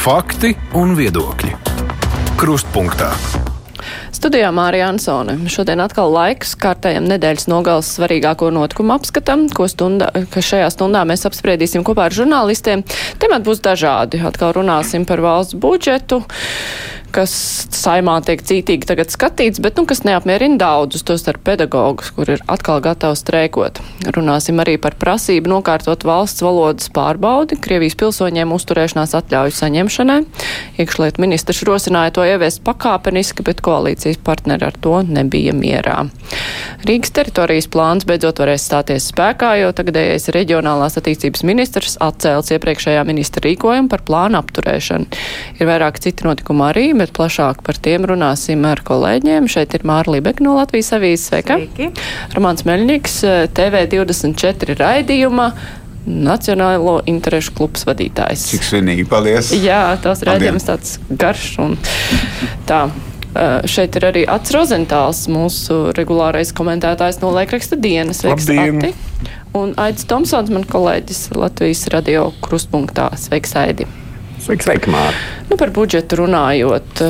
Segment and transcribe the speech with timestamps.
[0.00, 1.50] Fakti un viedokļi.
[2.40, 3.10] Krustpunktā.
[4.16, 5.34] Studijā Mārija Ansone.
[5.52, 11.84] Šodien atkal laiks kārtējam nedēļas nogales svarīgāko notikumu apskatam, ko stundā, šajā stundā mēs apspriedīsim
[11.84, 12.86] kopā ar žurnālistiem.
[13.20, 14.22] Temati būs dažādi.
[14.24, 16.22] Atkal runāsim par valsts budžetu
[17.14, 17.32] kas
[17.74, 22.42] saimā tiek cītīgi tagad skatīts, bet, nu, kas neapmierina daudzus, tos ar pedagogus, kur ir
[22.50, 23.80] atkal gatavi streikot.
[24.16, 30.18] Runāsim arī par prasību nokārtot valsts valodas pārbaudi Krievijas pilsoņiem uzturēšanās atļauju saņemšanai.
[30.80, 36.06] Iekšliet ministrs rosināja to ieviest pakāpeniski, bet koalīcijas partneri ar to nebija mierā.
[36.86, 43.44] Rīgas teritorijas plāns beidzot varēs stāties spēkā, jo tagadējais reģionālās attīstības ministrs atcēls iepriekšējā ministra
[43.44, 45.20] rīkojumu par plānu apturēšanu.
[45.58, 49.48] Ir vairāk citi notikumi arī, bet plašāk par tiem runāsim ar kolēģiem.
[49.50, 51.28] Šeit ir Māra Libeka no Latvijas avīzes.
[51.30, 51.56] Sveika!
[51.60, 51.90] Sveiki.
[52.36, 53.20] Romāns Meļņiks,
[53.56, 55.50] TV24 raidījuma.
[56.10, 58.46] Nacionālo interešu klubs vadītājs.
[58.54, 59.52] Cik svinīgi, paldies!
[59.52, 61.78] Jā, tās redzējums tāds garš un
[62.68, 62.86] tā.
[63.30, 68.24] Uh, šeit ir arī Ats Rozentāls, mūsu regulārais komentētājs no laikraksta dienas.
[68.24, 68.90] Sveiks, Ati!
[69.54, 73.12] Un Aidis Tomsons, man kolēģis Latvijas radio krustpunktā.
[73.20, 73.86] Sveiks, Aidi!
[74.40, 75.12] Sveiki, sveiki, Māra!
[75.50, 77.02] Nu, par budžetu runājot,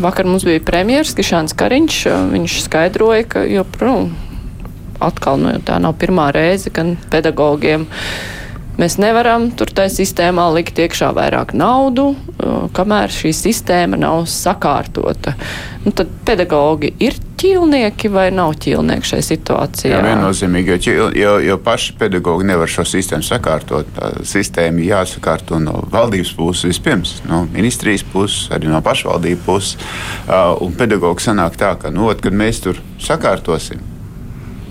[0.00, 1.98] vakar mums bija premjeras Kišāns Kariņš.
[2.32, 4.14] Viņš skaidroja, ka joprojām
[5.04, 7.84] atkal nu, tā nav pirmā reize, kad pedagogiem
[8.78, 12.12] mēs nevaram tur tajā sistēmā likt iekšā vairāk naudu,
[12.76, 15.34] kamēr šī sistēma nav sakārtota.
[15.84, 19.92] Nu, tad pedagogi ir ķīlnieki vai nav ķīlnieki šajā situācijā?
[19.94, 23.90] Jā, viennozīmīgi, jo, jo, jo paši pedagogi nevar šo sistēmu sakārtot.
[23.98, 29.78] Tā sistēma jāsakārto no valdības puses vispirms, no ministrijas puses, arī no pašvaldību puses.
[30.26, 33.82] Uh, un pedagogi sanāk tā, ka, nu, kad mēs tur sakārtosim,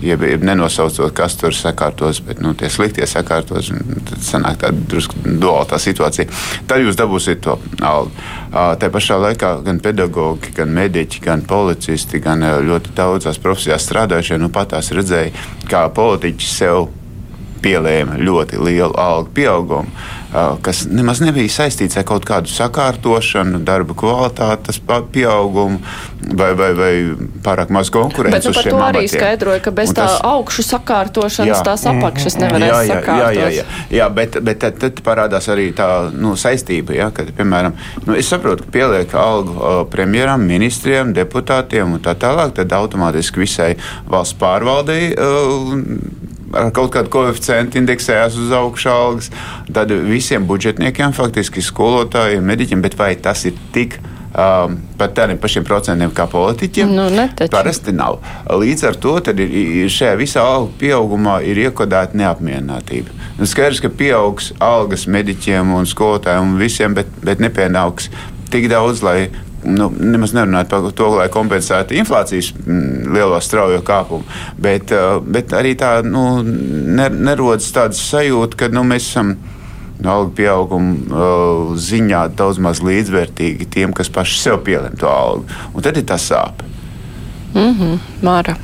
[0.01, 3.71] jeb, jeb nenosaucot, kas tur sakārtos, bet nu, tie sliktie sakārtos.
[4.07, 6.27] Tad sanāk tāda drusku duāla situācija.
[6.69, 8.13] Tad jūs dabūsiet to algu.
[8.51, 14.51] Tā pašā laikā gan pedagogi, gan mediķi, gan policisti, gan ļoti daudzās profesijās strādājušie nu,
[14.53, 15.33] patās redzēja,
[15.69, 16.87] kā politiķi sev
[17.63, 19.89] pielēma ļoti lielu algu pieaugumu,
[20.61, 24.81] kas nemaz nebija saistīts ar kaut kādu sakārtošanu, darba kvalitātes
[25.13, 25.79] pieaugumu
[26.35, 26.91] vai, vai, vai
[27.45, 28.43] pārāk maz konkurences.
[28.43, 32.37] Bet nu, par to arī skaidroja, ka bez tas, tā augšu sakārtošanas jā, tās apakšas
[32.41, 33.39] nevarēs jā, jā, sakārtot.
[33.39, 33.65] Jā, jā, jā,
[34.01, 38.27] jā bet, bet tad, tad parādās arī tā nu, saistība, ja, kad, piemēram, nu, es
[38.31, 43.73] saprotu, ka pieliek algu uh, premjeram, ministriem, deputātiem un tā tālāk, tad automātiski visai
[44.11, 49.31] valsts pārvaldei uh, ar kaut kādu koeficientu indeksējās uz augšu algas.
[49.73, 53.99] Tad visiem budžetniekiem, faktiski skolotājiem, mediķiem, bet vai tas ir tik?
[54.37, 56.91] Um, pat tādiem pašiem procentiem kā politiķiem.
[56.93, 57.49] Nu, netaču.
[57.49, 58.19] Parasti nav.
[58.45, 63.15] Līdz ar to ir, ir šajā visā algu pieaugumā ir iekodēta neapmierinātība.
[63.39, 68.11] Nu, skaidrs, ka pieaugs algas mediķiem un skolotājiem un visiem, bet, bet nepienāks
[68.53, 69.31] tik daudz, lai
[69.63, 74.25] nu, nemaz nerunājot par to, lai kompensētu inflācijas mm, lielo straujo kāpumu,
[74.61, 79.35] bet, uh, bet arī tā nu, nerodas tāda sajūta, ka nu, mēs esam
[79.97, 85.47] no algu pieauguma uh, ziņā daudz maz līdzvērtīgi tiem, kas paši sev pielem to algu.
[85.73, 86.61] Un tad ir tas sāp.
[87.53, 87.97] Mm -hmm.
[88.21, 88.55] Māra.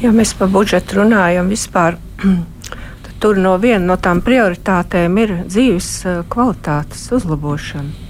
[0.00, 1.96] Ja mēs par budžetu runājam vispār,
[3.02, 8.09] tad tur no viena no tām prioritātēm ir dzīves uh, kvalitātes uzlabošana.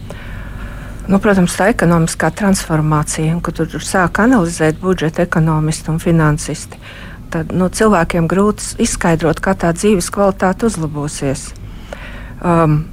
[1.10, 6.78] Nu, protams, tā ekonomiskā transformācija, kad tur, tur sāk analizēt budžeta ekonomisti un finansisti,
[7.34, 11.48] tad nu, cilvēkiem grūti izskaidrot, kā tā dzīves kvalitāte uzlabosies.
[12.46, 12.84] Um,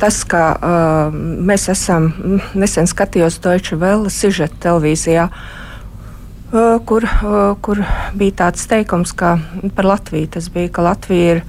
[0.00, 2.08] tas, ka uh, mēs esam
[2.56, 7.84] nesen skatījos Deutsche Welle sižeta televīzijā, uh, kur, uh, kur
[8.16, 9.36] bija tāds teikums, ka
[9.76, 11.48] par Latviju tas bija, ka Latvija ir,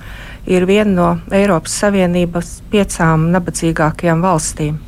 [0.51, 4.83] ir viena no Eiropas Savienības piecām nabadzīgākajām valstīm.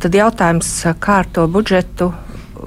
[0.00, 0.68] Tad jautājums,
[1.00, 2.10] kā ar to budžetu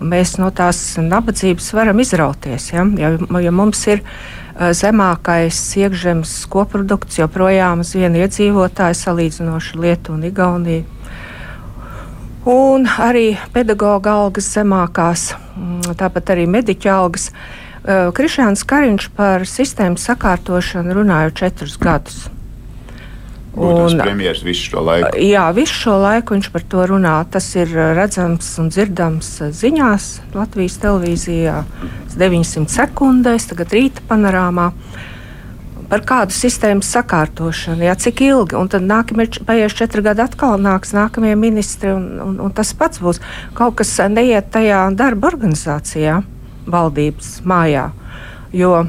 [0.01, 2.71] mēs no tās nabadzības varam izrauties.
[2.73, 3.11] Ja, ja,
[3.43, 4.01] ja mums ir
[4.75, 10.87] zemākais iekšzemes koprodukts joprojām uz vienu iedzīvotāju salīdzinoši Lietuvu un Igauniju.
[12.49, 15.29] Un arī pedagoģa algas zemākās,
[15.99, 17.29] tāpat arī mediķa algas.
[18.15, 22.27] Krišāns Kariņš par sistēmas sakārtošanu runāja četrus gadus.
[23.55, 25.09] Būtams premjeras visu šo laiku.
[25.25, 27.15] Jā, visu šo laiku viņš par to runā.
[27.33, 31.63] Tas ir redzams un dzirdams ziņās Latvijas televīzijā
[32.19, 34.69] 900 sekundēs, tagad rīta panorāmā.
[35.89, 40.93] Par kādu sistēmas sakārtošanu, jā, cik ilgi, un tad nākamie paies četri gadi atkal nāks
[40.93, 43.17] nākamie ministri, un, un, un tas pats būs.
[43.57, 46.19] Kaut kas neiet tajā darba organizācijā,
[46.69, 47.87] valdības mājā,
[48.53, 48.83] jo,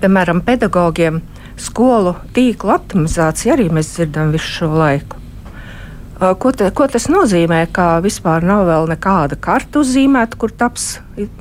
[0.00, 1.20] piemēram, pedagogiem
[1.60, 5.20] skolu tīkla optimizācija arī mēs dzirdam visu šo laiku.
[6.14, 7.64] Ko, te, ko tas nozīmē?
[7.74, 11.00] Ka vispār nav vēl nekāda karta uzzīmēta, kur taps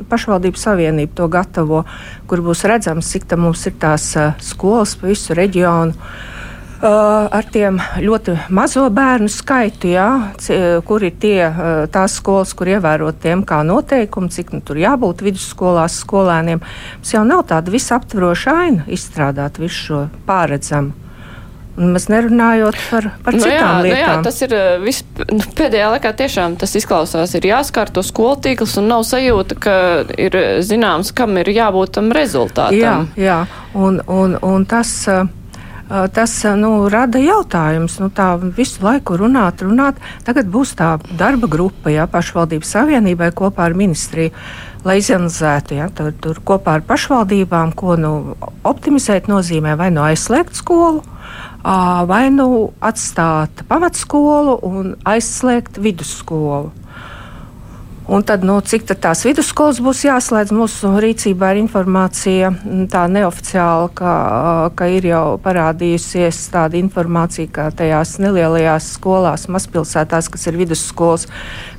[0.09, 1.83] pašvaldību savienība to gatavo,
[2.27, 4.09] kur būs redzams, cik tā mums ir tās
[4.43, 5.93] skolas pa visu reģionu.
[5.93, 6.33] Uh,
[6.83, 10.07] ar tiem ļoti mazo bērnu skaitu, jā,
[10.87, 15.23] kur ir tie, uh, tās skolas, kur ievērot tiem kā noteikumi, cik nu, tur jābūt
[15.25, 16.63] vidusskolās skolēniem.
[16.97, 20.99] Mums jau nav tāda visaptvaroša aina izstrādāt visu šo pāredzamu.
[21.73, 23.95] Mēs nerunājot par, par nu citām jā, lietām.
[23.95, 24.51] Nu jā, tas ir
[24.83, 24.99] vis,
[25.31, 29.77] nu, pēdējā laikā tiešām tas izklausās, ir jāskārto skolu tīkls un nav sajūta, ka
[30.21, 32.77] ir zināms, kam ir jābūt tam rezultātam.
[32.77, 33.39] Jā, jā.
[33.73, 34.93] Un, un, un tas.
[35.09, 35.25] Uh,
[35.87, 37.97] tas nu, rada jautājumus.
[38.01, 39.99] Nu, tā visu laiku runāt, runāt.
[40.27, 44.33] Tagad būs tā darba grupa, jā, pašvaldības savienībai kopā ar ministriju,
[44.87, 48.13] lai izanalizētu ja, tur, tur kopā ar pašvaldībām, ko nu,
[48.67, 51.03] optimizēt nozīmē vai nu aizslēgt skolu.
[51.63, 56.73] Vai nu atstāt pamatskolu un aizslēgt vidusskolu.
[58.07, 62.49] Un tad, nu, cik tās vidusskolas būs jāslēdz, mūsu rīcībā ir informācija
[62.91, 64.15] tā neoficiāla, ka,
[64.75, 71.29] ka ir jau parādījusies tāda informācija, ka tajās nelielajās skolās, mazpilsētās, kas ir vidusskolas,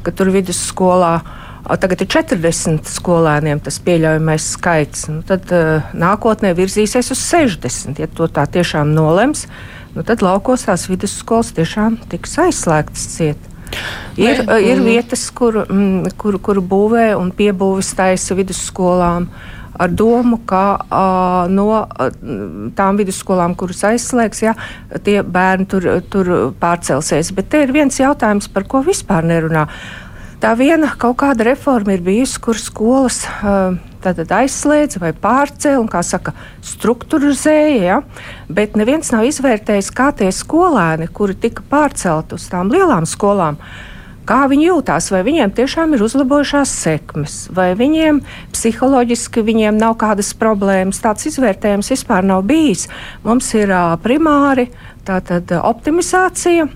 [0.00, 1.19] ka tur vidusskolā.
[1.65, 5.06] Tagad ir 40 skolēniem tas pieļaujamais skaits.
[5.12, 5.53] Nu, tad
[5.97, 8.00] nākotnē virzīsies uz 60.
[8.00, 9.44] Ja to tā tiešām nolems,
[9.93, 13.50] nu, tad laukos tās vidusskolas tiešām tiks aizslēgtas ciet.
[14.16, 14.87] Ir, Vai, ir mm.
[14.87, 19.28] vietas, kur, mm, kur, kur būvē un piebūves taisa vidusskolām
[19.75, 22.05] ar domu, ka uh, no uh,
[22.78, 24.55] tām vidusskolām, kuras aizslēgs, ja,
[25.02, 26.31] tie bērni tur, tur
[26.61, 27.32] pārcelsies.
[27.34, 29.66] Bet te ir viens jautājums, par ko vispār nerunā.
[30.38, 33.25] Tā viena kaut kāda reforma ir bijusi, kur skolas.
[33.43, 36.34] Uh, tātad aizslēdza vai pārcēla un, kā saka,
[36.64, 37.99] struktūrizēja, ja?
[38.52, 43.58] bet neviens nav izvērtējis, kā tie skolēni, kuri tika pārcelti uz tām lielām skolām,
[44.29, 48.23] kā viņi jūtās, vai viņiem tiešām ir uzlabojušās sekmes, vai viņiem
[48.55, 51.03] psiholoģiski viņiem nav kādas problēmas.
[51.05, 52.88] Tāds izvērtējums vispār nav bijis.
[53.25, 53.73] Mums ir
[54.05, 54.71] primāri
[55.05, 56.69] tātad optimizācija,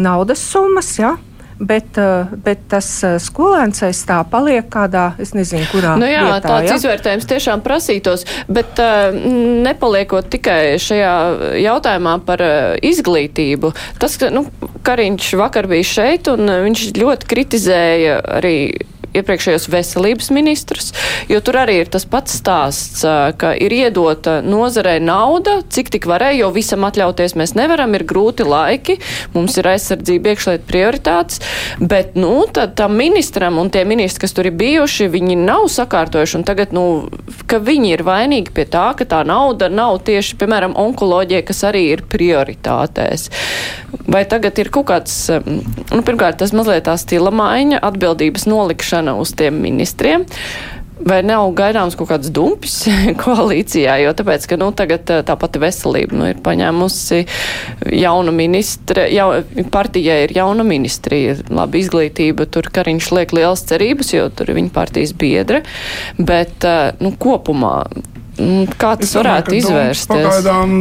[0.00, 0.94] naudas summas.
[1.00, 1.16] Ja?
[1.60, 5.94] Bet, eh, bet tas eh, skolēns aiz tā paliek kādā, es nezinu, kurā.
[6.00, 6.78] Nu jā, vietā, tāds ja?
[6.80, 9.12] izvērtējums tiešām prasītos, bet uh,
[9.66, 11.12] nepaliekot tikai šajā
[11.60, 12.42] jautājumā par
[12.86, 13.72] izglītību.
[14.00, 14.46] Tas, ka, nu,
[14.86, 18.56] Kariņš vakar bija šeit un viņš ļoti kritizēja arī
[19.16, 20.92] iepriekšējos veselības ministrus,
[21.30, 23.02] jo tur arī ir tas pats stāsts,
[23.40, 28.46] ka ir iedota nozarei nauda, cik tik varēja, jo visam atļauties mēs nevaram, ir grūti
[28.46, 28.98] laiki,
[29.34, 31.42] mums ir aizsardzība iekšliet prioritātes,
[31.80, 36.38] bet, nu, tad tam ministram un tie ministri, kas tur ir bijuši, viņi nav sakārtojuši,
[36.40, 36.84] un tagad, nu,
[37.50, 41.86] ka viņi ir vainīgi pie tā, ka tā nauda nav tieši, piemēram, onkoloģija, kas arī
[41.94, 43.28] ir prioritātēs.
[44.10, 49.32] Vai tagad ir kaut kāds, nu, pirmkārt, tas mazliet tā stila maiņa, atbildības nolikšana uz
[49.36, 50.26] tiem ministriem.
[51.00, 52.74] Vai nav gaidāms kaut kāds dumpis
[53.22, 57.22] koalīcijā, jo tāpēc, ka, nu, tagad tā pati veselība, nu, ir paņēmusi
[57.96, 59.30] jaunu ministre, jau,
[59.72, 65.16] partijai ir jauna ministrija, labi izglītība, tur Kariņš liek liels cerības, jo tur viņa partijas
[65.16, 65.62] biedre,
[66.20, 66.68] bet,
[67.00, 67.78] nu, kopumā
[68.80, 70.26] kā tas domāju, varētu izvērsties?
[70.26, 70.72] Pagaidām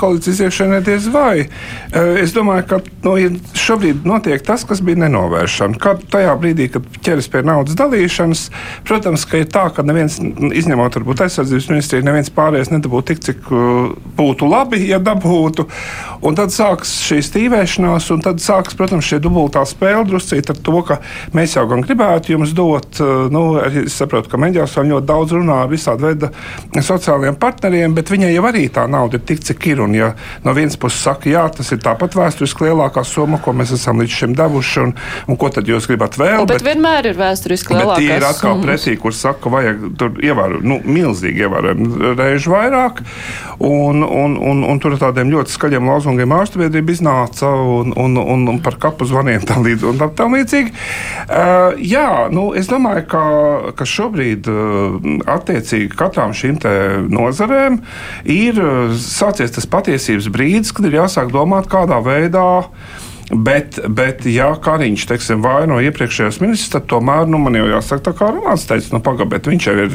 [0.00, 1.46] koalīcijas iekšēnē diez vai.
[1.92, 5.78] Eh, es domāju, ka no, ja šobrīd notiek tas, kas bija nenovēršana.
[5.82, 8.44] Kad tajā brīdī, kad ķeras pie naudas dalīšanas,
[8.88, 13.52] protams, ka ir tā, ka neviens, izņemot varbūt aizsardzības ministriju, neviens pārējais nedabūtu tik, cik
[13.52, 15.68] uh, būtu labi, ja dabūtu.
[16.22, 20.82] Un tad sāks šī stīvēšanās, un tad sāks, protams, šie dubultā spēle druscīt ar to,
[20.86, 21.00] ka
[21.36, 25.36] mēs jau gan gribētu jums dot, uh, nu, es saprotu, ka meģās vēl ļoti daudz
[25.38, 26.32] runā ar visādi veida
[26.80, 29.82] sociālajiem partneriem, bet viņai jau arī tā nauda ir tik, cik ir.
[29.84, 30.12] Un, ja
[30.46, 34.16] no vienas puses saka, jā, tas ir tāpat vēsturiski lielākā summa, ko mēs esam līdz
[34.22, 34.94] šim devuši, un,
[35.28, 36.40] un ko tad jūs gribat vēl?
[36.40, 38.00] O, bet, bet vienmēr ir vēsturiski lielākā.
[38.00, 38.64] Tie ir atkal summas.
[38.64, 43.02] pretī, kur saka, vajag tur ievērot, nu, milzīgi ievērojami reižu vairāk,
[43.60, 48.48] un, un, un, un tur ar tādiem ļoti skaļiem lozungiem ārstbiedrība iznāca un, un, un,
[48.54, 50.72] un par kapu zvaniem tā līdz, un tā, tā līdzīgi.
[51.28, 53.22] Uh, jā, nu, es domāju, ka,
[53.76, 54.96] ka šobrīd uh,
[55.36, 56.61] attiecīgi katram šīm
[57.12, 57.80] nozarēm
[58.30, 62.46] ir uh, sācies tas patiesības brīdis, kad ir jāsāk domāt, kādā veidā
[63.32, 68.12] Bet, bet ja Kariņš teiksim, vaino iepriekšējos ministrus, tad tomēr nu, man jau jāsaka, tā
[68.18, 69.94] kā Runāts teica, nu, pagaidi, viņš jau ir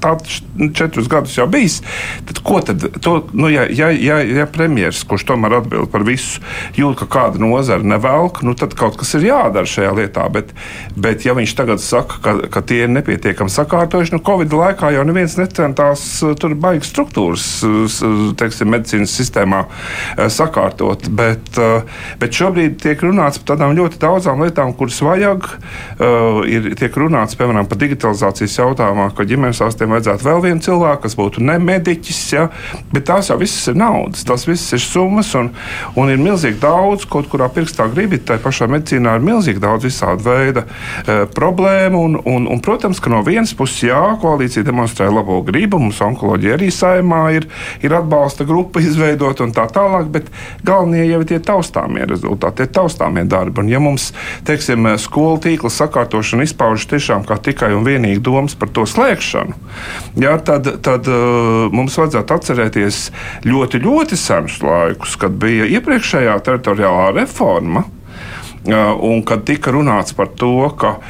[0.00, 0.38] tāds
[0.78, 1.82] četrus gadus jau bijis.
[2.24, 6.40] Tad ko tad, to, nu, ja, ja, ja, ja premjeras, kurš tomēr atbild par visu,
[6.78, 10.24] jūt, ka kāda nozara nevelk, nu, tad kaut kas ir jādara šajā lietā.
[10.32, 10.56] Bet,
[10.96, 15.04] bet ja viņš tagad saka, ka, ka tie ir nepietiekami sakārtojuši, nu, Covid laikā jau
[15.04, 16.06] neviens necentās
[16.40, 17.46] tur baigas struktūras,
[18.40, 19.66] teiksim, medicīnas sistēmā
[20.32, 21.10] sakārtot.
[21.12, 21.60] Bet,
[22.16, 25.46] bet šo Šobrīd tiek runāts par tādām ļoti daudzām lietām, kuras vajag.
[25.98, 31.00] Uh, ir, tiek runāts piemēram par digitalizācijas jautājumā, ka ģimenes ārstiem vajadzētu vēl vienu cilvēku,
[31.02, 32.20] kas būtu ne mediķis.
[32.36, 32.44] Ja?
[32.92, 35.50] Bet tās jau visas ir naudas, tās visas ir summas un,
[35.98, 38.20] un ir milzīgi daudz, kaut kurā pirkstā gribi.
[38.22, 42.04] Tā pašā medicīnā ir milzīgi daudz visāda veida uh, problēmu.
[42.06, 45.82] Un, un, un, protams, ka no vienas puses, jā, koalīcija demonstrē labo gribu.
[45.82, 47.50] Mums onkoloģija arī saimā ir,
[47.82, 50.30] ir atbalsta grupa izveidota un tā tālāk, bet
[50.62, 53.62] galvenie jau ir tie taustāmie rezultāti, tie taustāmie darbi.
[53.62, 54.10] Un, ja mums,
[54.48, 59.56] teiksim, skolu tīkla sakārtošana izpaužas tiešām kā tikai un vienīgi domas par to slēgšanu,
[60.22, 63.02] jā, tad, tad uh, mums vajadzētu atcerēties
[63.48, 67.86] ļoti, ļoti senus laikus, kad bija iepriekšējā teritoriālā reforma
[69.00, 71.04] Un kad tika runāts par to, ka uh,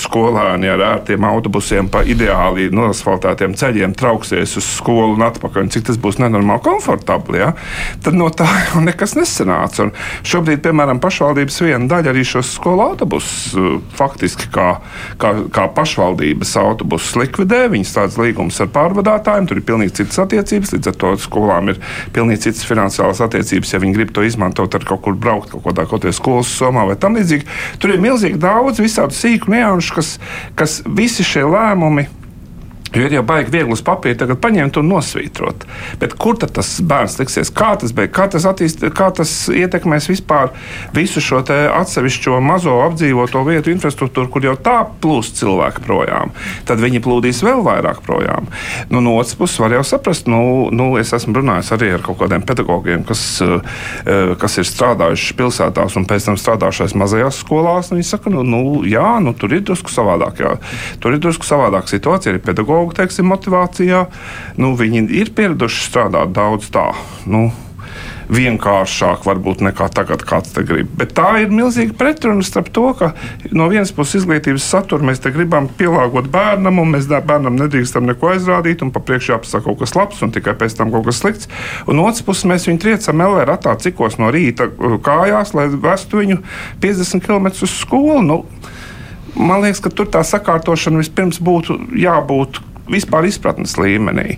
[0.00, 5.88] skolēni ar ērtiem autobusiem pa ideāli nosfaltētiem ceļiem trauksies uz skolu un atpakaļ, un cik
[5.88, 7.50] tas būs nenormāli komfortabli, ja,
[8.04, 9.88] tad no tā jau nekas nesanāca.
[9.88, 9.92] Un
[10.26, 14.68] šobrīd, piemēram, pašvaldības viena daļa arī šos skolu autobusus uh, faktiski kā,
[15.20, 17.64] kā, kā pašvaldības autobusus likvidē.
[17.72, 21.80] Viņas tādas līgumas ar pārvadātājiem, tur ir pilnīgi citas attiecības, līdz ar to skolām ir
[22.14, 25.86] pilnīgi citas finansiālas attiecības, ja viņi grib to izmantot ar kaut kur braukt kaut kādā
[25.90, 27.46] kaut skolas somā vai tam līdzīgi.
[27.80, 30.18] Tur ir milzīgi daudz visādu sīku nianšu, kas,
[30.54, 32.08] kas visi šie lēmumi.
[32.94, 35.62] Jo ir jau baigi viegli uz papīra tagad paņemt un nosvītrot.
[36.00, 37.52] Bet kur tad tas bērns liksies?
[37.54, 40.50] Kā tas, beig, kā tas, attīst, kā tas ietekmēs vispār
[40.96, 46.34] visu šo atsevišķo mazo apdzīvoto vietu infrastruktūru, kur jau tā plūst cilvēki projām?
[46.66, 48.50] Tad viņi plūdīs vēl vairāk projām.
[48.90, 50.42] Nu, no otras puses, var jau saprast, nu,
[50.74, 55.94] nu, es esmu runājis arī ar kaut kādiem pedagogiem, kas, eh, kas ir strādājuši pilsētās
[56.00, 57.94] un pēc tam strādājušies mazajās skolās.
[57.94, 60.42] Viņi saka, nu, nu, jā, nu, tur ir drusku savādāk.
[60.42, 60.56] Jā.
[60.98, 64.04] Tur ir drusku savādāk situācija arī pedagogi pedagoģu teiksim, motivācijā.
[64.58, 66.92] Nu, viņi ir pieraduši strādāt daudz tā.
[67.26, 67.50] Nu,
[68.30, 70.86] vienkāršāk, varbūt nekā tagad kāds te grib.
[70.94, 73.08] Bet tā ir milzīga pretruna starp to, ka
[73.50, 78.84] no vienas puses izglītības satura mēs gribam pielāgot bērnam, un mēs bērnam nedrīkstam neko aizrādīt,
[78.86, 81.50] un pa priekšu jāpasaka kaut kas labs, un tikai pēc tam kaut kas slikts.
[81.88, 85.66] Un no otras puses mēs viņu triecam LR ratā cikos no rīta uh, kājās, lai
[85.74, 86.38] vestu viņu
[86.86, 88.22] 50 km uz skolu.
[88.22, 88.44] Nu,
[89.34, 94.36] man liekas, ka tur tā sakārtošana vispirms būtu jābūt vispār izpratnes līmenī.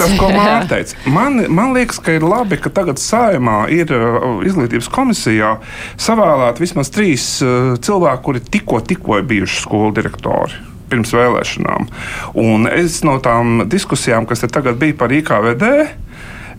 [0.00, 1.00] Tas, ko Mārtiņš teica.
[1.14, 5.56] Man, man liekas, ka ir labi, ka tagad saimā ir uh, izglītības komisijā
[6.00, 10.62] savēlēti vismaz trīs uh, cilvēki, kuri tikko, tikko ir bijuši skolu direktori
[10.94, 11.88] pirms vēlēšanām.
[12.38, 15.70] Un es no tām diskusijām, kas te tagad bija par IKVD,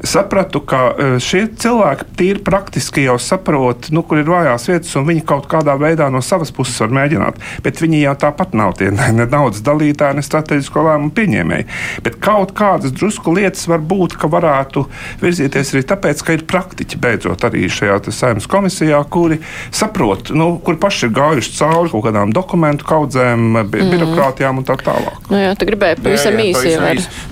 [0.03, 5.07] sapratu, ka e, šie cilvēki tīri praktiski jau saprot, nu, kur ir vājās vietas, un
[5.07, 7.39] viņi kaut kādā veidā no savas puses var mēģināt.
[7.65, 11.67] Bet viņi jau tāpat nav tie ne, ne naudas dalītāji, ne strateģisko lēmumu pieņēmēji.
[12.05, 14.85] Bet kaut kādas drusku lietas var būt, ka varētu
[15.23, 19.39] virzīties arī tāpēc, ka ir praktiķi beidzot arī šajā saimnes komisijā, kuri
[19.73, 23.93] saprot, nu, kur paši ir gājuši cauri kaut kādām dokumentu kaudzēm, bi mm.
[23.93, 25.29] birokrātijām un tā tālāk.
[25.31, 26.75] Nu jā, tu gribēji pavisam īsi.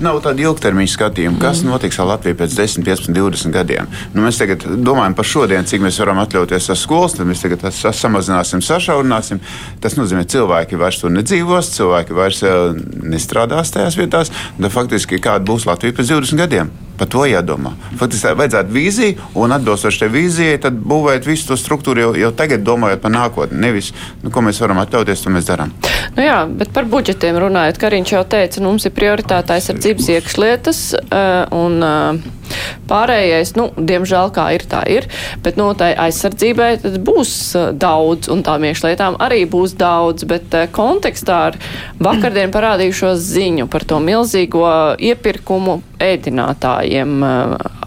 [0.03, 1.73] Nav tāda ilgtermiņa skatījuma, kas mm.
[1.73, 3.89] notiks ar Latviju pēc 10, 15, 20 gadiem.
[4.13, 7.65] Nu, mēs tagad domājam par šodienu, cik mēs varam atļauties ar skolas, tad mēs tagad
[7.73, 9.41] samazināsim, sašaurināsim.
[9.83, 14.33] Tas nozīmē, ka cilvēki vairs tur nedzīvos, cilvēki vairs uh, nestrādās tajās vietās.
[14.57, 16.73] Tad faktiski kāda būs Latvija pēc 20 gadiem?
[16.93, 17.73] Par to jādomā.
[17.97, 22.61] Faktiski vajadzētu vīziju, un atbilstoši tai vīzijai, tad būvēt visu to struktūru jau, jau tagad,
[22.65, 23.61] domājot par nākotni.
[23.63, 23.89] Nevis,
[24.21, 25.73] nu, ko mēs varam atļauties, to mēs darām.
[26.13, 30.83] Nu jā, bet par budžetiem runājot, Kariņš jau teica, nu, mums ir prioritāte aizsardzības iekšlietas.
[31.01, 32.42] Uh, un, uh,
[32.89, 35.07] Pārējais, nu, diemžēl, kā ir, tā ir,
[35.43, 37.33] bet no nu, tai aizsardzībai būs
[37.79, 41.59] daudz, un tām iekšlietām arī būs daudz, bet kontekstā ar
[42.03, 44.67] vakardien parādījušo ziņu par to milzīgo
[44.99, 47.23] iepirkumu ēdinātājiem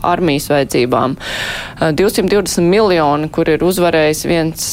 [0.07, 1.17] armijas vajadzībām.
[2.01, 4.69] 220 miljoni, kur ir uzvarējis viens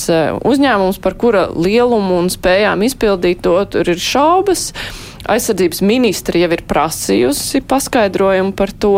[0.48, 4.72] uzņēmums, par kura lielumu un spējām izpildīt to, tur ir šaubas.
[5.30, 8.98] Aizsardzības ministri jau ir prasījusi paskaidrojumu par to.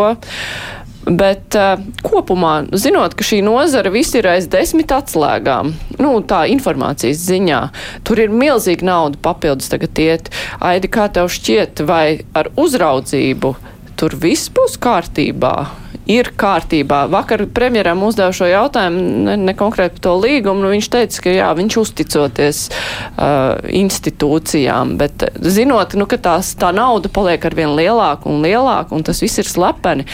[1.06, 5.70] Bet uh, kopumā, zinot, ka šī nozara viss ir aiz desmit atslēgām,
[6.02, 7.62] nu, tā informācijas ziņā,
[8.02, 10.34] tur ir milzīga nauda papildus tagad iet.
[10.58, 13.54] Aidi, kā tev šķiet, vai ar uzraudzību
[14.02, 15.85] tur viss būs kārtībā?
[16.06, 17.06] Ir kārtībā.
[17.12, 21.34] Vakar premjeram uzdevu šo jautājumu, ne, ne konkrēti par to līgumu, nu viņš teica, ka
[21.34, 27.74] jā, viņš uzticoties uh, institūcijām, bet zinot, nu, ka tās, tā nauda paliek ar vien
[27.78, 30.06] lielāku un lielāku, un tas viss ir slepeni.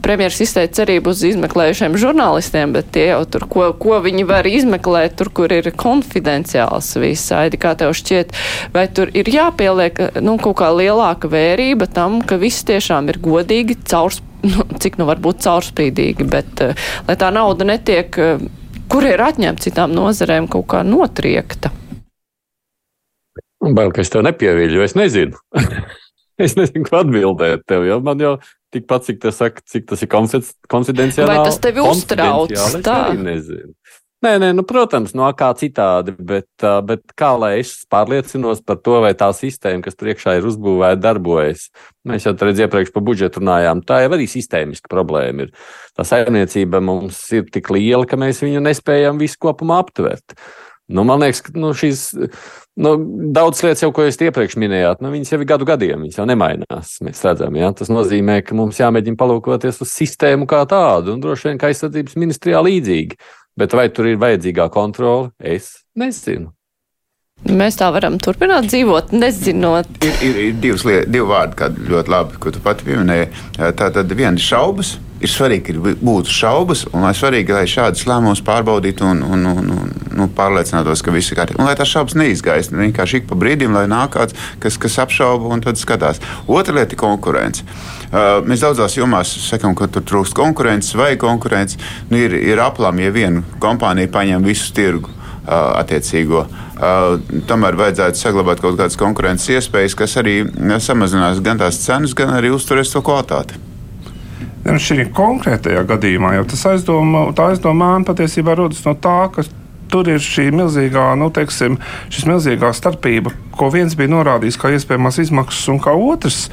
[0.00, 5.18] Premjeras izteica cerību uz izmeklējušiem žurnālistiem, bet tie jau tur, ko, ko viņi var izmeklēt,
[5.18, 8.32] tur, kur ir konfidenciāls visaidi, kā tev šķiet,
[8.74, 13.80] vai tur ir jāpieliek, nu, kaut kā lielāka vērība tam, ka viss tiešām ir godīgi,
[13.84, 18.42] caurspīdīgi nu, cik nu var būt caurspīdīgi, bet uh, lai tā nauda netiek uh,
[18.90, 21.72] kur ir atņemta citām nozarēm kaut kā notriekta.
[23.60, 25.36] Bail, ka es tev nepieviļu, es nezinu.
[26.44, 28.38] es nezinu, ko atbildēt tev, jo man jau
[28.74, 31.28] tikpat, cik saka, cik tas ir konfidenciāli.
[31.28, 32.54] Vai tas tevi uztrauc?
[32.86, 32.98] Tā.
[33.12, 33.74] Es nezinu.
[34.20, 38.98] Nē, nē, nu, protams, no kā citādi, bet, bet kā lai es pārliecinos par to,
[39.00, 41.70] vai tā sistēma, kas priekšā ir uzbūvēta, darbojas.
[42.04, 43.80] Mēs jau redzējām, iepriekš par budžetu runājām.
[43.88, 45.54] Tā jau arī sistēmiska problēma ir.
[45.96, 50.36] Tā saimniecība mums ir tik liela, ka mēs viņu nespējam visu kopumā aptvert.
[50.90, 52.08] Nu, man liekas, ka nu, šīs
[52.82, 52.92] nu,
[53.32, 56.96] daudz lietas, jau, ko jūs iepriekš minējāt, nu, jau ir gadu gadiem, viņas jau nemainās.
[57.06, 57.70] Mēs redzam, ja?
[57.78, 62.18] tas nozīmē, ka mums jāmēģina palūkoties uz sistēmu kā tādu, un droši vien, ka aizsardzības
[62.18, 63.20] ministrijā līdzīgi.
[63.60, 65.34] Bet vai tur ir vajadzīgā kontrole?
[65.36, 66.54] Es nezinu.
[67.48, 69.88] Mēs tā varam turpināt dzīvot, nezinot.
[70.04, 73.30] Ir, ir, ir divas lietas, divi vārdi, kādi ļoti labi, ko tu pati pieminēji.
[73.56, 74.98] Tā tad viena ir šaubas.
[75.20, 79.72] Ir svarīgi, ka būtu šaubas, un lai svarīgi, lai šādas lēmumus pārbaudītu un, un, un,
[79.74, 81.60] un nu, pārliecinātos, ka viss ir kārtībā.
[81.60, 85.52] Un lai tās šaubas neizgaisna vienkārši ik pa brīdim, lai nāk kāds, kas, kas apšauba
[85.52, 86.22] un tad skatās.
[86.48, 87.68] Otra lieta ir konkurence.
[88.08, 91.80] Uh, mēs daudzās jomās sakām, ka tur trūkst konkurences vai konkurence.
[92.08, 95.19] Nu, ir, ir aplami, ja viena kompānija paņem visu tirgu
[95.50, 96.44] attiecīgo.
[96.80, 97.18] Uh,
[97.50, 100.42] tomēr vajadzētu saglabāt kaut kādas konkurences iespējas, kas arī
[100.80, 103.58] samazinās gan tās cenas, gan arī uzturēs to kvalitāti.
[104.64, 109.44] Nu, šī konkrētajā gadījumā jau tas aizdoma, tā aizdomā patiesībā rodas no tā, ka
[109.90, 111.78] tur ir šī milzīgā, nu, teiksim,
[112.28, 116.46] milzīgā starpība, ko viens bija norādījis kā iespējamās izmaksas un kā otrs.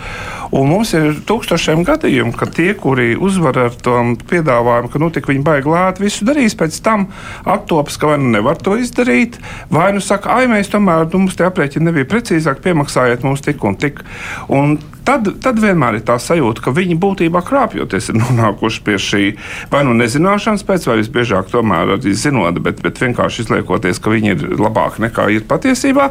[0.55, 3.95] Un mums ir tūkstošiem gadījumu, ka tie, kuri uzvar ar to
[4.29, 7.07] piedāvājumu, ka nu, viņi baigi lēti, visu darīs, pēc tam
[7.47, 9.39] attopas, ka vai nu nevar to izdarīt,
[9.73, 13.63] vai nu saka, ai, mēs tomēr, nu, mums tie aprēķini nebija precīzāk, piemaksājiet mums tik
[13.67, 14.03] un tik.
[14.47, 19.23] Un tad, tad vienmēr ir tā sajūta, ka viņi būtībā krāpjoties ir nonākuši pie šī
[19.71, 24.33] vai nu nezināšanas pēc, vai visbiežāk tomēr arī zinot, bet, bet vienkārši izliekoties, ka viņi
[24.35, 26.09] ir labāki nekā ir patiesībā,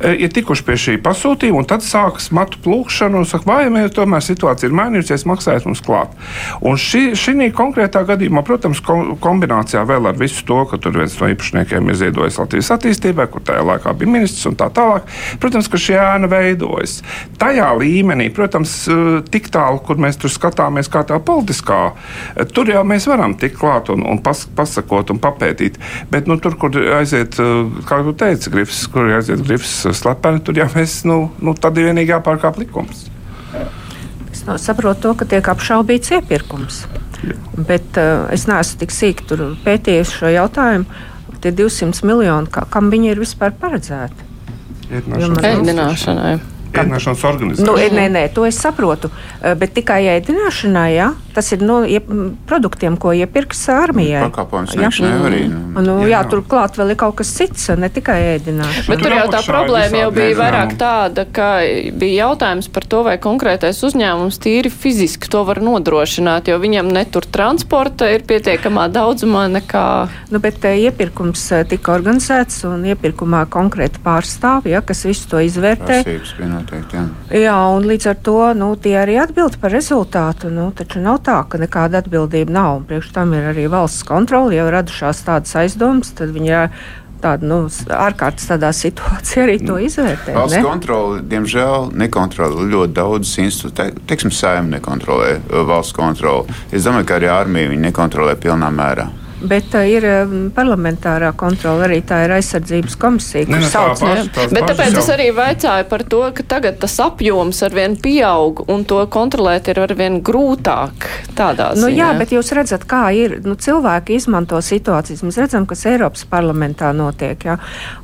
[0.00, 3.94] e, ir tikuši pie šī pasūtījuma, un tad sākas matu plūkšana un saka, vai mēs
[3.96, 6.14] tomēr situācija ir mainījusies, maksājiet mums klāt.
[6.60, 11.30] Un šī, šī konkrētā gadījumā, protams, kombinācijā vēl ar visu to, ka tur viens no
[11.32, 15.08] īpašniekiem ir ziedojis Latvijas attīstībai, kur tajā laikā bija ministrs un tā tālāk,
[15.42, 17.00] protams, ka šī ēna veidojas.
[17.40, 21.80] Tajā līmenī protams, eh, tik tālu, kur mēs tur skatāmies, kā tā politiskā,
[22.36, 25.80] eh, tur jau mēs varam tikt klāt un, un pas, pasakot un papētīt.
[26.10, 30.56] Bet nu, tur, kur aiziet, eh, kā jūs teicāt, grifs, kur aiziet grifs slepeni, tur
[30.56, 33.06] jau mēs, nu, nu tad ir vienīgi jāpārkāp likums.
[34.32, 36.86] Es no, saprotu to, ka tiek apšaubīts iepirkums.
[37.24, 37.36] Jā.
[37.56, 39.24] Bet uh, es neesmu tik sīki
[39.64, 40.86] pētījis šo jautājumu.
[41.40, 44.24] Tie 200 miljoni, kā, kam viņi ir vispār paredzēti?
[44.90, 46.36] Ēdināšanai.
[46.76, 47.66] Ēdināšanas organizācija.
[47.66, 49.10] Nu, nē, nē, to es saprotu.
[49.40, 52.08] Eh, bet tikai ēdināšanai, jā, tas ir no iep,
[52.48, 54.24] produktiem, ko iepirks armijai.
[54.30, 55.42] Pakāpojums sniegšanai arī.
[55.52, 58.88] Nu, nu, jā, jā, turklāt vēl ir kaut kas cits, ne tikai ēdināšana.
[58.88, 61.50] Bet tur jau tā problēma jau bija vairāk tāda, ka
[61.96, 67.26] bija jautājums par to, vai konkrētais uzņēmums tīri fiziski to var nodrošināt, jo viņam netur
[67.28, 69.86] transporta ir pietiekamā daudzumā nekā.
[70.32, 75.42] Nu, bet eh, iepirkums eh, tika organizēts un iepirkumā konkrēti pārstāvji, ja, kas visu to
[75.44, 76.00] izvērtē.
[76.06, 76.98] Prasības, noteikti.
[76.98, 77.04] Jā.
[77.46, 80.50] jā, un līdz ar to nu, tie arī atbild par rezultātu.
[80.52, 82.84] Nu, taču nav tā, ka nekāda atbildība nav.
[82.88, 84.54] Priekš tam ir arī valsts kontrole.
[84.56, 86.70] Ja radušās tādas aizdomas, tad viņi ir
[87.22, 87.58] tāda nu,
[87.96, 90.34] ārkārtas tādā situācijā arī to izvērtē.
[90.36, 90.64] Valsts ne?
[90.66, 93.94] kontrole, diemžēl, nekontrolē ļoti daudzus institūtus.
[94.08, 95.36] Teiksim, saimnieki nekontrolē
[95.68, 96.58] valsts kontroli.
[96.70, 99.08] Es domāju, ka arī armija viņi nekontrolē pilnā mērā.
[99.48, 104.00] Bet uh, ir uh, parlamentārā kontrole, arī tā ir aizsardzības komisija, kas sauc.
[104.00, 105.02] Paši, tās Bet tāpēc jau.
[105.02, 109.80] es arī vaicāju par to, ka tagad tas apjoms arvien pieaug un to kontrolēt ir
[109.82, 111.08] arvien grūtāk.
[111.36, 113.38] Tādā nu, jā, bet jūs redzat, kā ir.
[113.46, 115.22] Nu, cilvēki izmanto situācijas.
[115.26, 117.46] Mēs redzam, kas Eiropas parlamentā notiek.
[117.46, 117.58] Jā.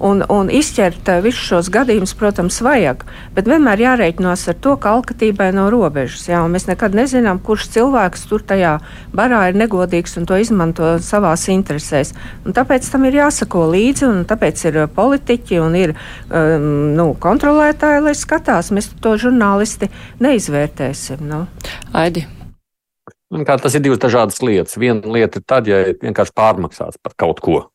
[0.04, 3.06] Un, un izķert uh, visus šos gadījumus, protams, vajag.
[3.36, 6.26] Bet vienmēr jārēķinās ar to, ka alkatībai nav robežas.
[6.30, 8.76] Jā, mēs nekad nezinām, kurš cilvēks tur tajā
[9.14, 12.12] barā ir negodīgs un to izmanto savā savās interesēs.
[12.44, 17.14] Un tāpēc tam ir jāsako līdzi, un tāpēc ir uh, politiķi un ir um, nu,
[17.18, 18.72] kontrolētāji, lai skatās.
[18.72, 19.90] Mēs to žurnālisti
[20.20, 21.24] neizvērtēsim.
[21.26, 21.46] Nu.
[21.92, 22.26] Aidi.
[23.32, 24.76] Kā, tas ir divas dažādas lietas.
[24.76, 27.68] Viena lieta ir tad, ja ir vienkārši pārmaksāts par kaut ko.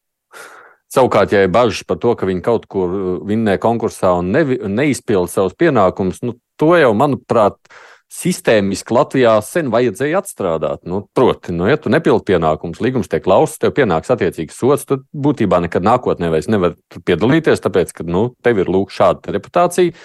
[0.93, 4.46] Savukārt, ja ir bažas par to, ka viņi kaut kur uh, vinnē konkursā un ne,
[4.70, 10.86] neizpilda savus pienākumus, nu, to jau, manuprāt, ir sistēmiski Latvijā sen vajadzēja atstrādāt.
[10.88, 15.04] Nu, proti, nu, ja tu nepildi pienākumus, līgums tiek lausts, tev pienāks attiecīgs sots, tad
[15.12, 19.96] būtībā nekad nākotnē vairs nevar piedalīties, tāpēc, ka nu, tev ir lūk šāda reputācija.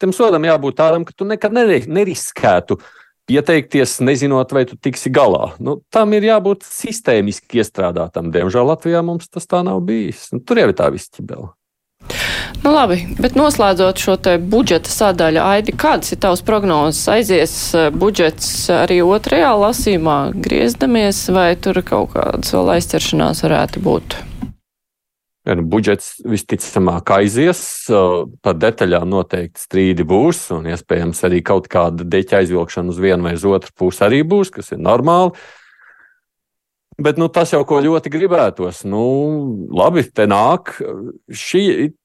[0.00, 2.80] Tam sodam jābūt tādam, ka tu nekad neriskētu
[3.28, 5.52] pieteikties, nezinot, vai tu tiksi galā.
[5.62, 8.32] Nu, tam ir jābūt sistēmiski iestrādātam.
[8.34, 10.26] Diemžēl Latvijā mums tas tā nav bijis.
[10.34, 11.52] Nu, tur jau ir tā viss ķibela.
[12.62, 17.04] Nu, labi, bet noslēdzot šo budžeta sadaļu, Aidi, kādas ir tavas prognozes?
[17.10, 24.20] Aizies eh, budžets arī otrajā lasīmā, griezdamies, vai tur kaut kādas vēl aizķeršanās varētu būt?
[25.42, 27.60] Nu, budžets visticamāk aizies,
[28.46, 33.34] par detaļām noteikti strīdi būs, un iespējams arī kaut kāda deķa aizvilkšana uz vienu vai
[33.34, 35.34] uz otru pusi arī būs, kas ir normāli.
[37.02, 38.82] Bet nu, tas jau ko ļoti gribētos.
[38.88, 39.02] Nu,
[39.74, 40.74] labi, te nāk.
[41.32, 41.62] Šī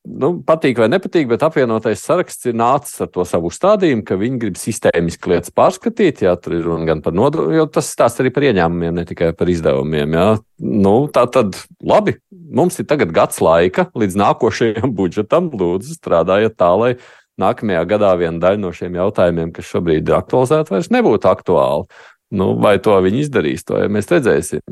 [0.08, 4.42] nu, patīk vai nepatīk, bet apvienotais saraksts ir nācis ar to savu stādījumu, ka viņi
[4.42, 6.24] grib sistēmiski lietas pārskatīt.
[6.26, 9.34] Jā, tur ir runa gan par nodokļu, jo tas stāsta arī par ieņēmumiem, ne tikai
[9.38, 10.18] par izdevumiem.
[10.18, 10.28] Jā.
[10.64, 12.18] Nu, tā tad labi.
[12.32, 15.52] Mums ir tagad gads laika līdz nākošajam budžetam.
[15.58, 16.94] Lūdzu, strādājiet tā, lai
[17.42, 21.90] nākamajā gadā viena daļa no šiem jautājumiem, kas šobrīd ir aktualizēti, vairs nebūtu aktuāli.
[22.38, 24.64] Nu, vai to viņi izdarīs, to ja mēs redzēsim.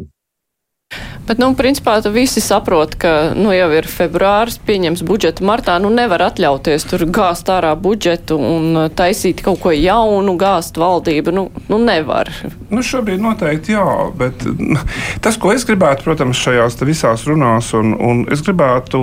[1.25, 6.21] Bet, nu, principā, visi saprot, ka, nu, jau ir februāris, pieņems budžetu martā, nu, nevar
[6.27, 12.29] atļauties tur gāzt ārā budžetu un taisīt kaut ko jaunu, gāzt valdību, nu, nu nevar.
[12.69, 13.87] Nu, šobrīd noteikti jā,
[14.19, 14.45] bet
[15.25, 19.01] tas, ko es gribētu, protams, šajās visās runās, un, un es gribētu,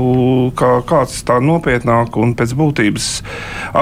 [0.54, 3.10] kā kāds tā nopietnāk un pēc būtības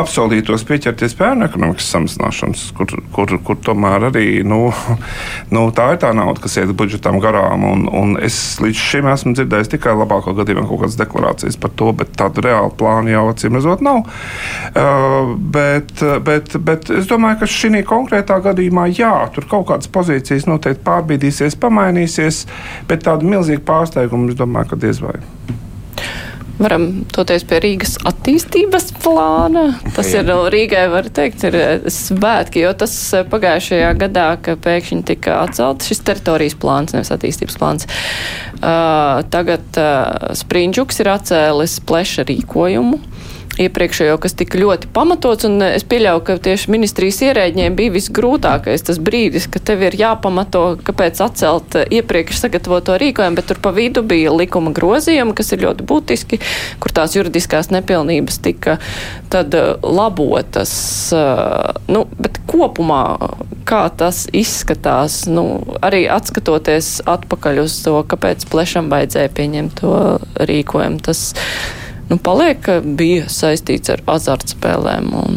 [0.01, 4.71] apsolītos pieķerties bērnu ekonomikas samazināšanas, kur, kur, kur tomēr arī, nu,
[5.55, 7.69] nu, tā ir tā nauda, kas iet budžetam garām.
[7.69, 11.91] Un, Un es līdz šim esmu dzirdējis tikai labākā gadījumā kaut kādas deklarācijas par to,
[11.97, 14.05] bet tādu reālu plānu jau acīm redzot nav.
[14.71, 15.95] Uh, bet,
[16.27, 21.59] bet, bet es domāju, ka šī konkrētā gadījumā, jā, tur kaut kādas pozīcijas noteikti pārbīdīsies,
[21.61, 22.45] pamainīsies,
[22.91, 25.19] bet tādu milzīgu pārsteigumu es domāju, ka diez vai
[26.61, 29.65] varam toties pie Rīgas attīstības plāna.
[29.97, 34.57] Tas ir no Rīgai, var teikt, ir eh, svētki, jo tas eh, pagājušajā gadā, ka
[34.61, 37.89] pēkšņi tika atcelts šis teritorijas plāns, nevis attīstības plāns.
[38.61, 42.99] Uh, tagad uh, Sprindžuks ir atcēlis pleša rīkojumu
[43.61, 49.01] iepriekšējo, kas tika ļoti pamatots, un es pieļauju, ka tieši ministrijas ierēģiem bija visgrūtākais tas
[49.03, 54.33] brīdis, ka tev ir jāpamato, kāpēc atcelt iepriekš sagatavoto rīkojumu, bet tur pa vidu bija
[54.35, 56.41] likuma grozījumi, kas ir ļoti būtiski,
[56.81, 58.79] kur tās juridiskās nepilnības tika
[59.33, 60.73] tad uh, labotas.
[61.91, 63.03] Nu, bet kopumā,
[63.69, 69.95] kā tas izskatās, nu, arī atskatoties atpakaļ uz to, kāpēc plešam vajadzēja pieņemt to
[70.51, 71.31] rīkojumu, tas
[72.11, 75.37] nu, paliek, bija saistīts ar azartspēlēm un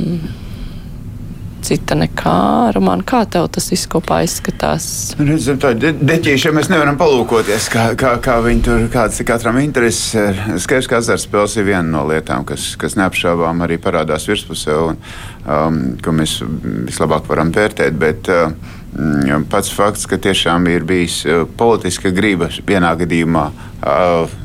[1.63, 2.73] cita nekā.
[2.75, 4.85] Roman, kā tev tas viss kopā izskatās?
[5.19, 9.59] Redzam, tā de deķīša mēs nevaram palūkoties, kā, kā, kā viņi tur, kāds ir katram
[9.63, 10.11] intereses.
[10.65, 15.81] Skaidrs, ka azartspēles ir viena no lietām, kas, kas neapšaubām arī parādās virspusē un um,
[16.03, 17.99] ko mēs vislabāk varam vērtēt.
[17.99, 18.79] Bet, uh,
[19.49, 24.35] Pats fakts, ka tiešām ir bijis uh, politiska griba vienā gadījumā uh,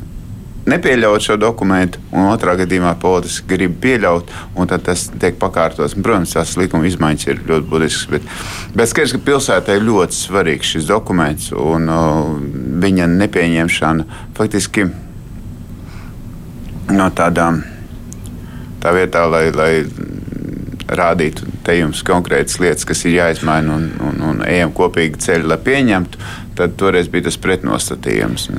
[0.69, 5.97] nepieļaut šo dokumentu, un otrā gadījumā politiski grib pieļaut, un tad tas tiek pakārtots.
[5.97, 8.27] Protams, tās likuma izmaiņas ir ļoti būtiskas, bet,
[8.75, 12.33] bet skaidrs, ka pilsētai ir ļoti svarīgs šis dokuments, un uh,
[12.83, 14.89] viņa nepieņemšana faktiski
[16.89, 17.63] no tādām
[18.81, 19.73] tā vietā, lai, lai
[20.89, 25.59] rādītu te jums konkrētas lietas, kas ir jāizmaina un, un, un ejam kopīgi ceļu, lai
[25.65, 26.21] pieņemtu,
[26.57, 28.49] tad toreiz bija tas pretnostatījums.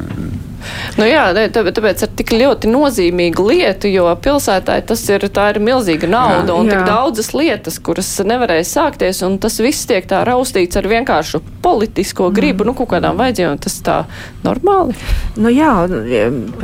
[0.99, 6.11] Nu jā, tāpēc ir tik ļoti nozīmīga lieta, jo pilsētāji tas ir, tā ir milzīga
[6.11, 6.77] nauda jā, un jā.
[6.77, 12.31] tik daudzas lietas, kuras nevarēja sākties, un tas viss tiek tā raustīts ar vienkāršu politisko
[12.35, 12.71] gribu, mm.
[12.71, 13.61] nu, kaut kādām vajadzībām.
[13.61, 13.97] Tas tā
[14.45, 14.97] normāli.
[15.41, 15.73] Nu jā,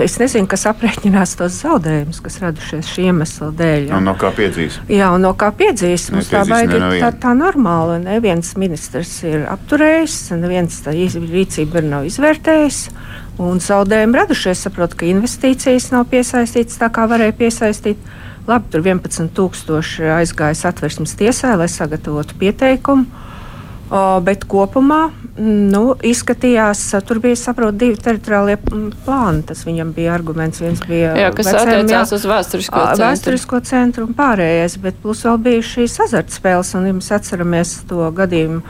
[0.02, 3.90] es nezinu, kas aprēķinās tos zaudējumus, kas radušies šī iemesla dēļ.
[3.96, 4.80] Un no kā piedzīs?
[4.92, 6.09] Jā, un no kā piedzīs.
[6.14, 7.98] Mums tā baigi ir tā, tā normāla.
[8.02, 12.82] Neviens ministrs ir apturējis, neviens tā rīcība ir nav izvērtējis.
[13.42, 14.64] Un zaudējumi radušies.
[14.66, 18.01] Saprotu, ka investīcijas nav piesaistītas tā, kā varēja piesaistīt.
[18.46, 23.25] Labi, tur 11,000 aizgājis atversmes tiesā, lai sagatavotu pieteikumu.
[23.87, 28.57] O, bet kopumā nu, izskatījās, tur bija saprot, divi teritoriālie
[29.05, 29.44] plāni.
[29.46, 30.62] Tas viņam bija arguments.
[30.62, 33.05] Viens bija jā, kas veciem, attiecās jā, uz vēsturisko centru.
[33.05, 38.09] vēsturisko centru un pārējais, bet plus vēl bija šīs azartspēles, un ja mēs atceramies to
[38.16, 38.62] gadījumu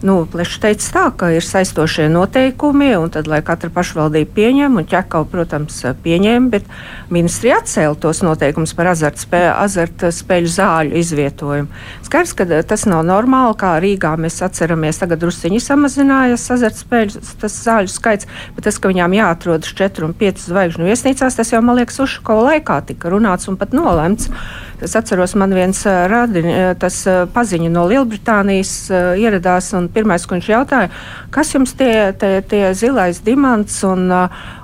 [0.00, 4.86] Nu, Pleša teica tā, ka ir saistošie noteikumi, un tad, lai katra pašvaldība pieņem, un
[4.88, 6.70] ķekau, protams, pieņēma, bet
[7.12, 11.68] ministrija atcēla tos noteikumus par azartspēļu, azartspēļu zāļu izvietojumu.
[12.06, 18.30] Skaidrs, ka tas nav normāli, kā Rīgā mēs atceramies, tagad drusciņi samazinājās azartspēļu zāļu skaits,
[18.56, 22.40] bet tas, ka viņām jāatrodas 4 un 5 zvaigžņu viesnīcās, tas jau, man liekas, Ušako
[22.48, 24.32] laikā tika runāts un pat nolemts.
[24.80, 26.46] Es atceros, man viens radiņ,
[26.80, 27.02] tas
[27.34, 28.72] paziņa no Lielbritānijas
[29.20, 30.90] ieradās, un pirmais, ko viņš jautāja,
[31.34, 34.06] kas jums tie, tie, tie zilais dimants un,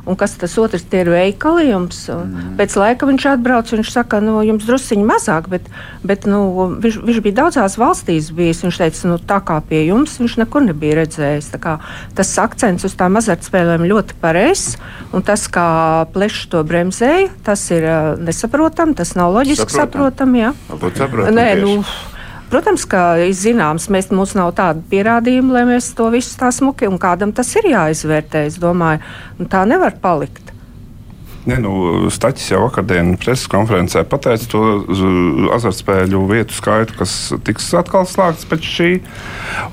[0.06, 2.04] un kas tas otrs tie ir veikali jums?
[2.12, 2.54] Mm.
[2.60, 5.66] Pēc laika viņš atbrauc, viņš saka, nu, jums drusciņi mazāk, bet,
[6.06, 6.42] bet nu,
[6.82, 8.64] viņš, viņš bija daudzās valstīs bijis.
[8.66, 11.52] Viņš teica, nu, tā kā pie jums viņš nekur nebija redzējis.
[12.16, 14.76] Tas akcents uz tām azartspēlēm ļoti pareizs,
[15.16, 15.68] un tas, kā
[16.14, 17.86] plešs to bremzēja, tas ir
[18.22, 20.52] nesaprotami, tas nav loģiski saprotami saprotam, jā.
[20.96, 21.78] Saprotam, Nē, nu,
[22.46, 27.00] Protams, ka zināms, mēs, mums nav tādu pierādījumu, lai mēs to visu tā smuki, un
[27.02, 28.44] kādam tas ir jāizvērtē.
[28.46, 29.02] Es domāju,
[29.50, 30.55] tā nevar palikt.
[31.46, 31.72] Ne, nu,
[32.10, 34.62] Staķis jau vakardienas preses konferencē pateica to
[35.54, 37.12] azartspēļu vietu skaitu, kas
[37.46, 38.88] tiks atkal slēgts pēc šī.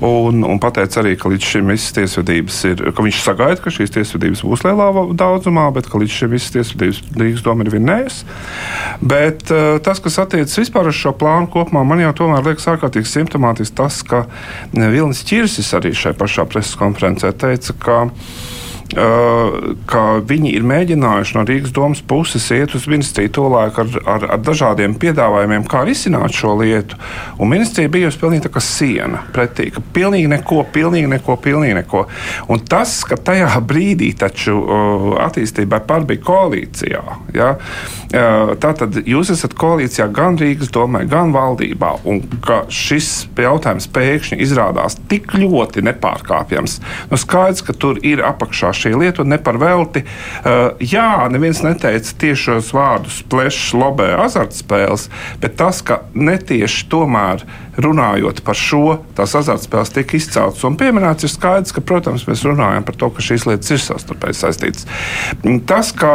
[0.06, 3.94] Un, un pateica arī, ka līdz šim visas tiesvedības ir, ka viņš sagaida, ka šīs
[3.96, 4.86] tiesvedības būs lielā
[5.18, 8.30] daudzumā, bet ka līdz šim visas tiesvedības Rīgas doma ir vinnējusi.
[9.02, 13.10] Bet uh, tas, kas attiecas vispār uz šo plānu kopumā, man jau tomēr liekas ārkārtīgi
[13.10, 14.28] simptomātiski tas, ka
[14.70, 18.02] Vilnis Čirsis arī šai pašā preses konferencē teica, ka
[18.94, 24.42] ka viņi ir mēģinājuši no Rīgas domas puses iet uz ministriju tolaik ar, ar, ar
[24.44, 26.98] dažādiem piedāvājumiem, kā risināt šo lietu.
[27.38, 31.78] Un ministrija bija jau pilnīgi tā kā siena pretī, ka pilnīgi neko, pilnīgi neko, pilnīgi
[31.80, 32.04] neko.
[32.52, 34.56] Un tas, ka tajā brīdī taču
[35.24, 37.02] attīstībai par bija koalīcijā,
[37.34, 37.50] ja,
[38.62, 44.98] tātad jūs esat koalīcijā gan Rīgas domē, gan valdībā, un ka šis jautājums pēkšņi izrādās
[45.10, 46.78] tik ļoti nepārkāpjams,
[47.10, 50.04] nu skaidrs, ka tur ir apakšā šī lieta, un ne par velti.
[50.04, 55.08] Uh, jā, neviens neteica tiešos vārdus, plešs, lobē, azartspēles,
[55.42, 57.44] bet tas, ka netieši tomēr
[57.80, 62.86] runājot par šo, tās azartspēles tiek izceltas un pieminēts, ir skaidrs, ka, protams, mēs runājam
[62.86, 64.86] par to, ka šīs lietas ir savstarpēji saistītas.
[65.68, 66.12] Tas, ka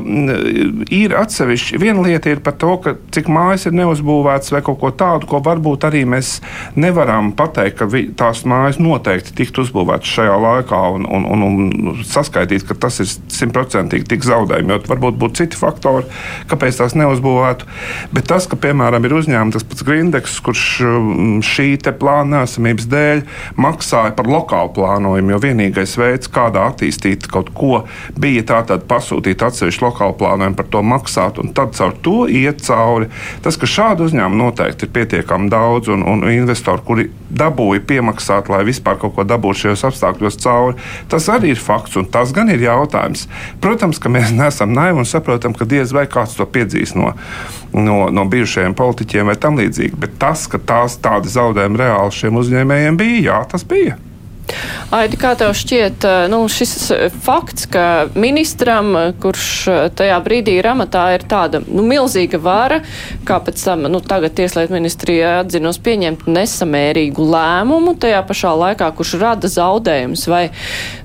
[0.00, 4.80] mm, ir atsevišķi, viena lieta ir par to, ka cik mājas ir neuzbūvētas vai kaut
[4.80, 6.38] ko tādu, ko varbūt arī mēs
[6.78, 11.46] nevaram pateikt, ka tās mājas noteikti tiktu uzbūvētas šajā laikā un, un, un,
[11.92, 14.72] un saskaitīt, ka tas ir simtprocentīgi tik zaudējumi.
[14.72, 16.08] Jo varbūt būtu citi faktori,
[16.50, 17.68] kāpēc tās neuzbūvētu.
[18.16, 21.01] Bet tas, ka, piemēram, ir uzņēmums tas pats Grindeks, kurš mm,
[21.44, 23.22] šī plāna nesamības dēļ
[23.60, 27.82] maksāja par lokālu plānojumu, jo vienīgais veids, kādā attīstīt kaut ko,
[28.18, 33.10] bija tātad pasūtīt atsevišķu lokālu plānojumu, par to maksāt un tad caur to iet cauri.
[33.44, 38.62] Tas, ka šādu uzņēmumu noteikti ir pietiekami daudz un, un investori, kuri dabūja piemaksāt, lai
[38.68, 40.78] vispār kaut ko dabūtu šajos apstākļos cauri,
[41.12, 43.26] tas arī ir fakts un tas gan ir jautājums.
[43.62, 47.12] Protams, ka mēs neesam naivi un saprotam, ka diez vai kāds to piedzīs no,
[47.72, 49.98] no, no bijušajiem politiķiem vai tam līdzīgi.
[50.02, 53.98] Bet tas, ka tās tādi zaudējumi reāli šiem uzņēmējiem bija, jā, tas bija.
[54.92, 56.90] Aidi, kā tev šķiet, nu, šis
[57.24, 57.84] fakts, ka
[58.18, 58.90] ministram,
[59.22, 59.46] kurš
[59.96, 62.82] tajā brīdī ir amatā, ir tāda nu, milzīga vara,
[63.28, 69.16] kā pēc tam nu, tagad Tieslietu ministrija atzinos pieņemt nesamērīgu lēmumu, tajā pašā laikā, kurš
[69.22, 70.44] rada zaudējumus, vai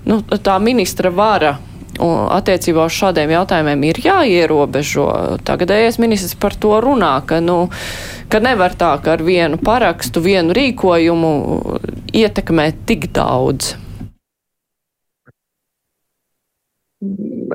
[0.09, 1.55] nu, tā ministra vara
[1.97, 5.07] Un attiecībā uz šādiem jautājumiem ir jāierobežo.
[5.47, 7.69] Tagadējais ministrs par to runā, ka, nu,
[8.31, 11.33] ka nevar tā, ka ar vienu parakstu, vienu rīkojumu
[12.15, 13.75] ietekmēt tik daudz.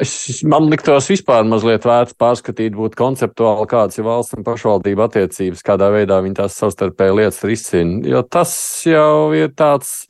[0.01, 5.65] Es, man liktos vispār mazliet vērts pārskatīt, būt konceptuāli, kādas ir valsts un pašvaldība attiecības,
[5.67, 8.01] kādā veidā viņi tās savstarpēji lietas risina.
[8.09, 8.55] Jo tas
[8.89, 10.07] jau ir tāds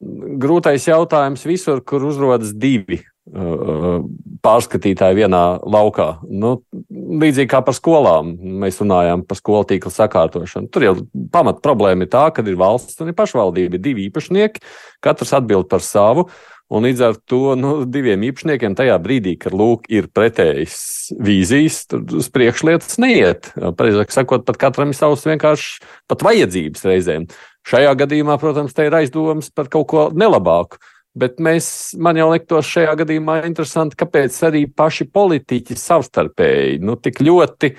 [0.00, 6.08] grūtais jautājums visur, kur uzrodas divi pārskatītāji vienā laukā.
[6.26, 6.56] Nu,
[6.90, 8.32] līdzīgi kā par skolām.
[8.62, 10.70] Mēs runājām par skolu tīkla sakārtošanu.
[10.72, 10.94] Tur jau
[11.32, 14.64] pamat problēma ir tā, ka ir valsts un ir pašvaldība, ir divi īpašnieki,
[15.04, 16.30] katrs atbild par savu.
[16.70, 22.12] Un līdz ar to nu, diviem īpašniekiem tajā brīdī, kad lūk, ir pretējas vīzijas, tad
[22.14, 23.50] uz priekšlietas neiet.
[23.58, 25.80] Precīzāk sakot, pat katram ir savs vienkārši
[26.10, 27.26] pat vajadzības reizēm.
[27.66, 30.78] Šajā gadījumā, protams, te ir aizdomas par kaut ko nelabāku.
[31.18, 37.18] Bet mēs, man jau liktos šajā gadījumā interesanti, kāpēc arī paši politiķi savstarpēji nu, tik
[37.26, 37.72] ļoti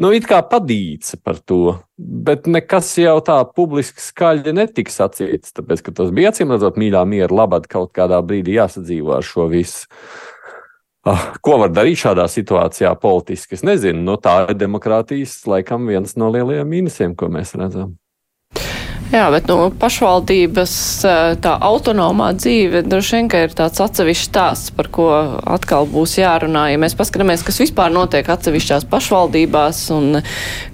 [0.00, 0.12] nu,
[0.48, 1.78] padīca par to.
[1.98, 7.04] Bet nekas jau tā publiski skaļi netika sacīts, tāpēc, ka tas bija acīm redzot mīļā
[7.04, 9.84] miera labad kaut kādā brīdī jāsadzīvo ar šo visu.
[11.04, 13.58] Ah, ko var darīt šādā situācijā politiski?
[13.58, 17.98] Es nezinu, no tā ir demokrātijas laikam viens no lielajiem mīnusiem, ko mēs redzam.
[19.12, 20.74] Jā, bet nu, pašvaldības
[21.44, 25.08] tā autonomā dzīve droši vien ir tāds atsevišķs stāsts, par ko
[25.54, 26.64] atkal būs jārunā.
[26.72, 30.22] Ja mēs paskatāmies, kas vispār notiek atsevišķās pašvaldībās, un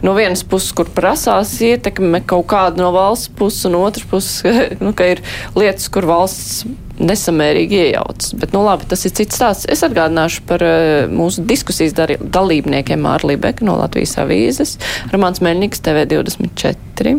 [0.07, 4.47] no vienas puses, kur prasās ietekme kaut kāda no valsts puses, un otras puses,
[4.85, 5.25] nu, ka ir
[5.59, 6.63] lietas, kur valsts
[7.01, 8.31] nesamērīgi iejaucas.
[8.39, 9.67] Bet, nu, labi, tas ir cits stāsts.
[9.73, 14.77] Es atgādināšu par uh, mūsu diskusijas dalībniekiem Mārlī Beka no Latvijas avīzes,
[15.11, 17.19] Ramāns Meļņiks, TV24.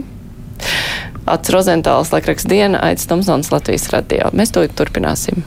[1.30, 4.32] Ats Rozentāls, laikraksts diena, Aits Tomsons, Latvijas radio.
[4.34, 5.46] Mēs to turpināsim.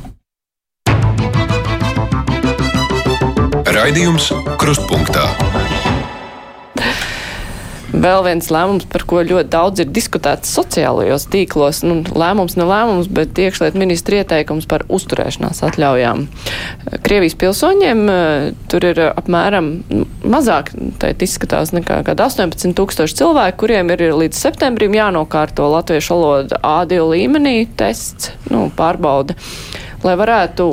[3.75, 5.27] Raidījums Krustpunktā.
[7.95, 13.07] Vēl viens lēmums, par ko ļoti daudz ir diskutēts sociālajos tīklos, nu, lēmums ne lēmums,
[13.13, 16.25] bet iekšliet ministra ieteikums par uzturēšanās atļaujām.
[17.07, 19.71] Krievijas pilsoņiem eh, tur ir apmēram
[20.27, 26.99] mazāk, tā izskatās, nekā 18 tūkstoši cilvēku, kuriem ir līdz septembrim jānokārto latviešu valoda A2
[27.15, 29.39] līmenī tests, nu, pārbauda
[30.05, 30.67] lai varētu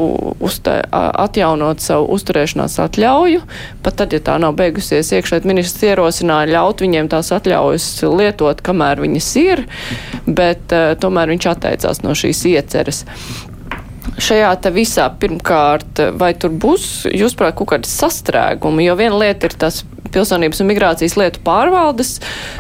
[0.44, 3.44] uztē, atjaunot savu uzturēšanās atļauju,
[3.86, 9.04] pat tad, ja tā nav beigusies, iekšēt ministrs ierosināja ļaut viņiem tās atļaujas lietot, kamēr
[9.04, 9.66] viņas ir,
[10.28, 13.06] bet tomēr viņš atteicās no šīs ieceres.
[14.22, 19.50] Šajā te visā pirmkārt, vai tur būs, jūs prāt, kaut kādi sastrēgumi, jo viena lieta
[19.50, 19.82] ir tas
[20.12, 22.20] pilsonības un migrācijas lietu pārvaldes,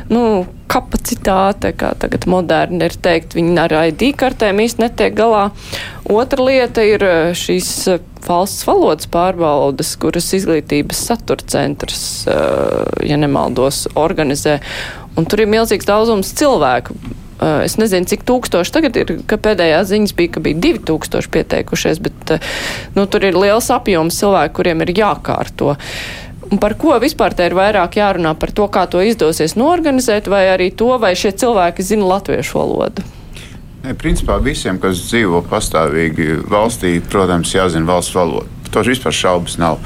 [0.10, 5.50] nu, kapacitāte, kā tagad moderni ir teikt, viņi ar ID kartēm īsti netiek galā.
[6.12, 13.20] Otra lieta ir eh, šīs eh, valsts valodas pārbaudas, kuras izglītības satura centrs, eh, ja
[13.20, 14.60] nemaldos, organizē.
[15.20, 16.96] Un tur ir milzīgs daudzums cilvēku.
[17.42, 22.36] Es nezinu, cik tūkstoši tagad ir, ka pēdējā ziņas bija, ka bija 2000 pieteikušies, bet
[22.94, 25.74] nu, tur ir liels apjoms cilvēku, kuriem ir jākārto.
[26.52, 28.36] Un par ko vispār te ir vairāk jārunā?
[28.38, 33.06] Par to, kā to izdosies norganizēt, vai arī to, vai šie cilvēki zina latviešu valodu?
[33.82, 38.52] Ne, principā visiem, kas dzīvo pastāvīgi valstī, protams, jāzina valsts valoda.
[38.68, 39.80] Par to vispār šaubas nav.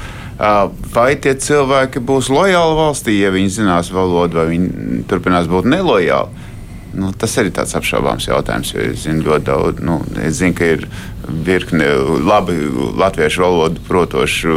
[0.92, 6.44] Vai tie cilvēki būs lojāli valstī, ja viņi zinās valodu, vai viņi turpinās būt nelojāli?
[6.94, 8.72] Nu, tas arī ir tāds apšaubāms jautājums.
[8.78, 10.86] Es zinu, ļoti daudz, nu, es zinu, ka ir
[11.26, 11.88] virkne
[12.22, 12.56] labi
[12.96, 14.56] latviešu valodu protošu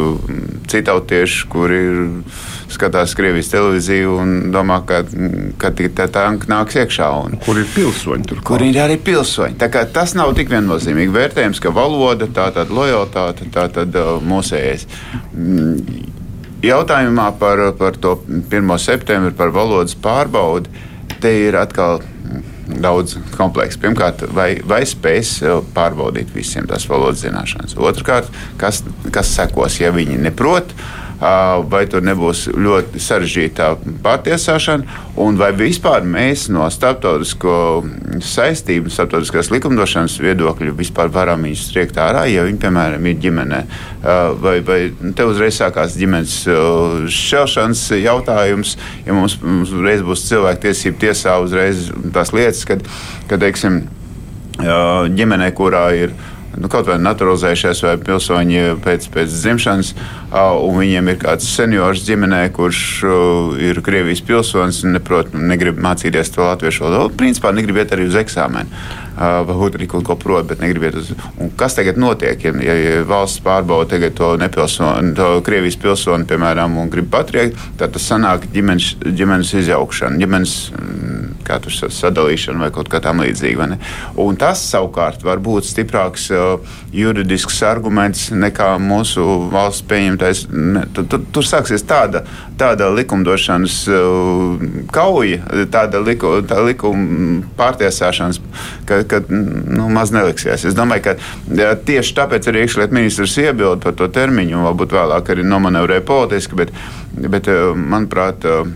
[0.69, 2.01] citautieši, kuri ir,
[2.69, 5.01] skatās Krievijas televīziju un domā, ka,
[5.61, 7.09] ka tā tanka nāks iekšā.
[7.25, 8.27] Un, kur ir pilsoņi?
[8.29, 9.57] Tur, kur ir arī pilsoņi.
[9.93, 14.85] Tas nav tik viennozīmīgi vērtējums, ka valoda, tā tad lojalitāte, tā tad uh, mūsējais.
[15.33, 16.05] Mm,
[16.65, 18.77] jautājumā par, par to 1.
[18.81, 20.87] septembri, par valodas pārbaudi,
[21.21, 22.01] te ir atkal
[22.69, 23.79] daudz komplekss.
[23.81, 25.39] Pirmkārt, vai, vai spēs
[25.75, 27.75] pārbaudīt visiem tās valodas zināšanas?
[27.79, 28.29] Otrakārt,
[28.61, 30.75] kas, kas sekos, ja viņi neprot?
[31.19, 33.69] Vai tur nebūs ļoti sarežģīta
[34.03, 37.55] pārtiesāšana, un vai vispār mēs no starptautisko
[38.23, 43.61] saistību, starptautiskās likumdošanas viedokļa vispār varam viņus striekt ārā, ja viņi, piemēram, ir ģimenē.
[44.39, 44.79] Vai, vai
[45.15, 46.39] te uzreiz sākās ģimenes
[47.11, 52.85] šķelšanas jautājums, ja mums uzreiz būs cilvēktiesība tiesā uzreiz tās lietas, kad,
[53.27, 53.83] kad teiksim,
[54.59, 59.91] ģimenē, kurā ir ielikās, nu, kaut vai naturalizējušies, vai pilsoņi pēc, pēc dzimšanas,
[60.65, 62.81] un viņiem ir kāds seniors ģimenē, kurš
[63.69, 67.13] ir Krievijas pilsonis un neprot, negrib mācīties to latviešu valodu.
[67.19, 68.69] Principā negrib iet arī uz eksāmenu
[69.19, 71.11] varbūt arī kaut ko prot, bet negribiet uz.
[71.41, 76.77] Un kas tagad notiek, ja, ja, valsts pārbauda tagad to nepilsoni, to Krievijas pilsoni, piemēram,
[76.79, 81.19] un grib patriekt, tad tas sanāk ģimenes, ģimenes izjaukšana, ģimenes mm,
[81.57, 83.69] tur sadalīšana vai kaut kā tam līdzīga.
[84.21, 90.45] Un tas savukārt var būt stiprāks uh, juridisks arguments nekā mūsu valsts pieņemtais.
[90.93, 92.23] Tur, tur, tur sāksies tāda,
[92.59, 95.41] tāda likumdošanas uh, kauja,
[95.73, 98.41] tāda liku, tā likuma pārtiesāšanas,
[98.89, 100.65] ka, ka nu, maz neliksies.
[100.69, 101.15] Es domāju, ka
[101.57, 106.57] ja, tieši tāpēc arī iekšlietu ministrs iebilda par to termiņu, varbūt vēlāk arī nomanevrē politiski,
[106.59, 106.73] bet,
[107.15, 108.69] bet eh, manuprāt, eh,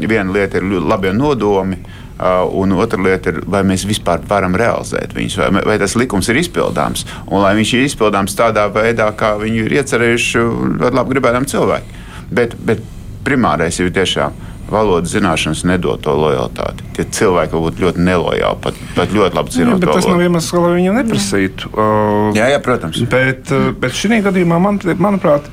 [0.00, 1.82] viena lieta ir labie nodomi.
[2.20, 6.28] Uh, un otra lieta ir, vai mēs vispār varam realizēt viņus, vai, vai tas likums
[6.28, 10.42] ir izpildāms, un lai viņš ir izpildāms tādā veidā, kā viņu ir iecerējuši
[10.82, 12.02] ļoti labi gribētām cilvēki.
[12.36, 12.84] Bet, bet
[13.24, 14.36] primārais ir tiešām
[14.70, 16.86] valodas zināšanas nedod to lojalitāti.
[16.96, 19.84] Tie cilvēki var būt ļoti nelojāli, pat, pat ļoti labi zinot.
[19.84, 21.70] Jā, tas nav iemesls, lai viņu neprasītu.
[21.70, 23.00] Uh, jā, jā, protams.
[23.10, 25.48] Bet, uh, bet šī gadījumā, man, manuprāt,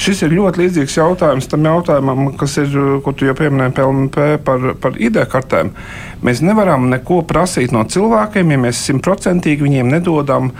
[0.00, 4.70] šis ir ļoti līdzīgs jautājums tam jautājumam, kas ir, ko tu jau pieminēji PLNP par,
[4.82, 5.74] par ID kartēm.
[6.26, 10.52] Mēs nevaram neko prasīt no cilvēkiem, ja mēs simtprocentīgi viņiem nedodam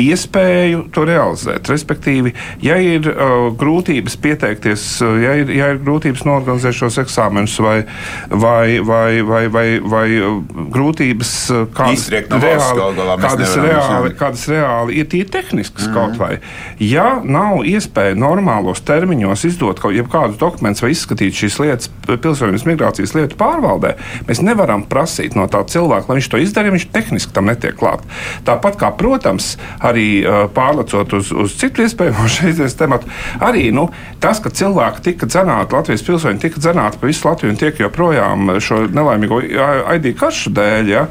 [0.00, 1.68] iespēju to realizēt.
[1.70, 2.34] Respektīvi,
[2.64, 7.76] ja ir uh, grūtības pieteikties, uh, ja ir, ja ir grūtības norganizēt šos eksāmenus vai,
[8.30, 10.40] vai, vai, vai, vai, vai uh,
[10.74, 15.94] grūtības uh, kādas, no reāli, galā, kādas, reāli, kādas reāli ir tīri tehniskas mm -hmm.
[15.94, 16.38] kaut vai.
[16.78, 23.14] Ja nav iespēja normālos termiņos izdot kaut kādus dokumentus vai izskatīt šīs lietas pilsonības migrācijas
[23.14, 23.94] lietu pārvaldē,
[24.28, 28.04] mēs nevaram prasīt no tā cilvēka, lai viņš to izdarītu, viņš tehniski tam netiek klāt.
[28.44, 29.54] Tāpat kā, protams,
[29.84, 33.10] arī uh, pārlecot uz, uz citu iespējamo šīs tematu,
[33.44, 33.88] arī nu,
[34.22, 38.56] tas, ka cilvēki tika dzenāti, Latvijas pilsoņi tika dzenāti pa visu Latviju un tiek joprojām
[38.64, 40.90] šo nelaimīgo ID karšu dēļ.
[40.94, 41.06] Ja,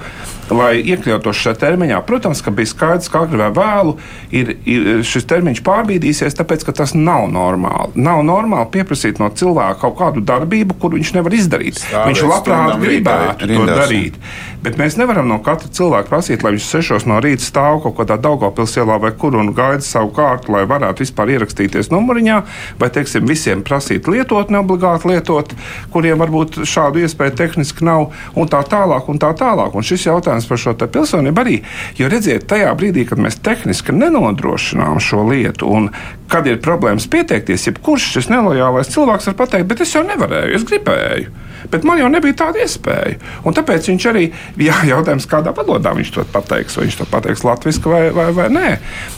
[0.57, 2.01] lai iekļautos šajā termiņā.
[2.07, 3.97] Protams, ka bija skaidrs, ka agrāk vai vēlu
[4.31, 7.93] ir, ir šis termiņš pārbīdīsies, tāpēc ka tas nav normāli.
[8.03, 11.81] Nav normāli pieprasīt no cilvēka kaut kādu darbību, kuru viņš nevar izdarīt.
[11.81, 14.19] Stāvēs viņš labprāt gribētu to darīt.
[14.63, 18.15] Bet mēs nevaram no katra cilvēka prasīt, lai viņš sešos no rīta stāv kaut kādā
[18.21, 22.37] Daugopils ielā vai kur un gaida savu kārtu, lai varētu vispār ierakstīties numuriņā,
[22.79, 25.51] vai, teiksim, visiem prasīt lietot, neobligāti lietot,
[25.91, 29.75] kuriem varbūt šādu iespēju tehniski nav, un tā tālāk, un tā tālāk.
[29.75, 31.59] Un šis jautājums par šo pilsonību arī,
[31.99, 35.89] jo redziet, tajā brīdī, kad mēs tehniski nenodrošinām šo lietu, un
[36.31, 40.67] kad ir problēmas pieteikties, jebkurš šis nelojālais cilvēks var pateikt, bet es jau nevarēju, es
[40.69, 41.31] gribēju
[41.71, 43.19] bet man jau nebija tāda iespēja.
[43.47, 44.25] Un tāpēc viņš arī,
[44.59, 48.49] jā, jautājums, kādā valodā viņš to pateiks, vai viņš to pateiks latviešu vai, vai, vai
[48.53, 48.69] nē.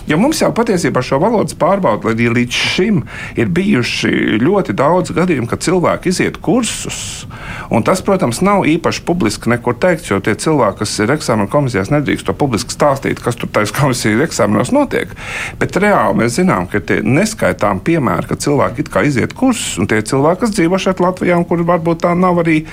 [0.09, 3.03] Jo mums jau patiesībā šo valodas pārbaudi līdz šim
[3.39, 7.25] ir bijuši ļoti daudz gadījumu, kad cilvēki iziet kursus.
[7.73, 11.91] Un tas, protams, nav īpaši publiski nekur teikts, jo tie cilvēki, kas ir eksāmena komisijās,
[11.93, 15.13] nedrīkst to publiski stāstīt, kas tur taisa komisijas eksāmenos notiek.
[15.61, 19.89] Bet reāli mēs zinām, ka ir neskaitām piemēri, ka cilvēki it kā iziet kursus, un
[19.89, 22.63] tie cilvēki, kas dzīvo šeit Latvijā, un kuri varbūt tā nav arī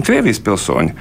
[0.00, 0.94] Krievijas pilsoņi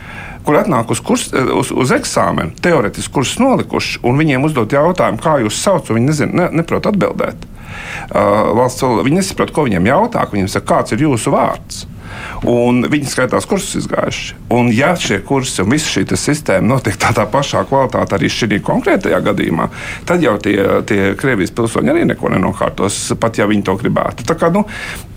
[0.50, 5.36] kur atnāk uz, kurs, uz, uz eksāmenu, teorētiski kursus nolikuši, un viņiem uzdot jautājumu, kā
[5.44, 7.44] jūs saucat, viņi nezin, ne, neprot atbildēt.
[8.10, 11.84] Uh, valsts, viņi nesaprot, ko viņiem jautā, viņiem saka, kāds ir jūsu vārds.
[12.50, 14.36] Un viņi skaitās kursus izgājuši.
[14.56, 19.20] Un, ja šie kursi un visa šī sistēma notiek tādā pašā kvalitātē, arī šī konkrētajā
[19.26, 19.70] gadījumā,
[20.10, 20.58] tad jau tie,
[20.90, 24.28] tie Krievijas pilsoņi arī neko nenokārtos, pat ja viņi to gribētu.
[24.30, 24.66] Tā, kā, nu,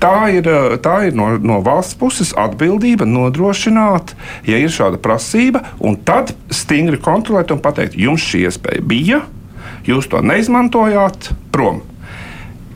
[0.02, 0.48] tā ir,
[0.84, 4.16] tā ir no, no valsts puses atbildība nodrošināt,
[4.48, 9.22] ja ir šāda prasība, un tad stingri kontrolēt un pateikt, jums šī iespēja bija,
[9.88, 11.82] jūs to neizmantojāt, prom.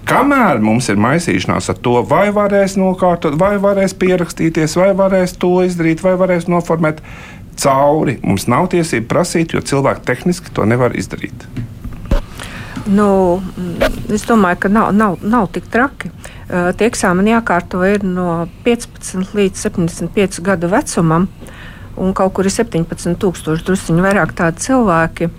[0.07, 5.51] Kamēr mums ir maisīšanās ar to, vai varēs nokārtot, vai varēs pierakstīties, vai varēs to
[5.67, 7.01] izdarīt, vai varēs noformēt
[7.59, 11.49] cauri, mums nav tiesība prasīt, jo cilvēki tehniski to nevar izdarīt.
[12.87, 13.43] Nu,
[14.15, 16.13] es domāju, ka nav, nav, nav tik traki.
[16.47, 21.27] Uh, tie eksāmeni jākārto ir no 15 līdz 75 gadu vecumam,
[21.99, 25.33] un kaut kur ir 17,000 druskuļi vairāk tādi cilvēki.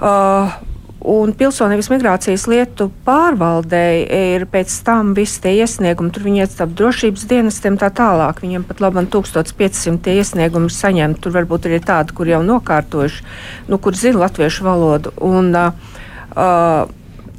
[0.00, 0.52] Uh,
[1.00, 6.74] Un pilsonības migrācijas lietu pārvaldei ir pēc tam visi tie iesniegumi, tur viņi iet starp
[6.76, 8.42] drošības dienestiem tā tālāk.
[8.44, 11.22] Viņiem pat labam 1500 tie iesniegumi saņemt.
[11.24, 13.24] Tur varbūt ir tādi, kur jau nokārtojuši,
[13.72, 15.14] nu, kur zina latviešu valodu.
[15.24, 16.84] Un, uh,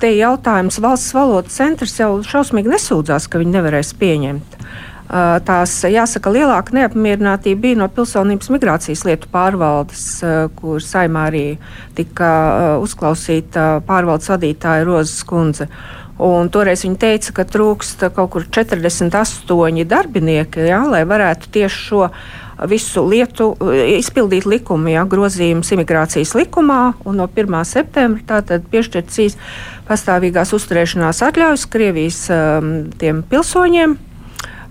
[0.01, 4.57] te jautājums valsts valodas centrs jau šausmīgi nesūdzās, ka viņi nevarēs pieņemt.
[5.12, 10.03] Tās, jāsaka, lielāka neapmierinātība bija no pilsonības migrācijas lietu pārvaldes,
[10.55, 11.45] kur saimā arī
[11.97, 12.30] tika
[12.80, 15.68] uzklausīta pārvaldes vadītāja Rozes kundze.
[16.22, 22.05] Un toreiz viņa teica, ka trūkst kaut kur 48 darbinieki, jā, lai varētu tieši šo
[22.70, 23.49] visu lietu
[23.97, 27.57] izpildīt likumu, ja, grozījumus imigrācijas likumā, no 1.
[27.68, 29.36] septembra tātad piešķirts
[29.89, 33.97] pastāvīgās uzturēšanās atļaujas Krievijas um, pilsoņiem,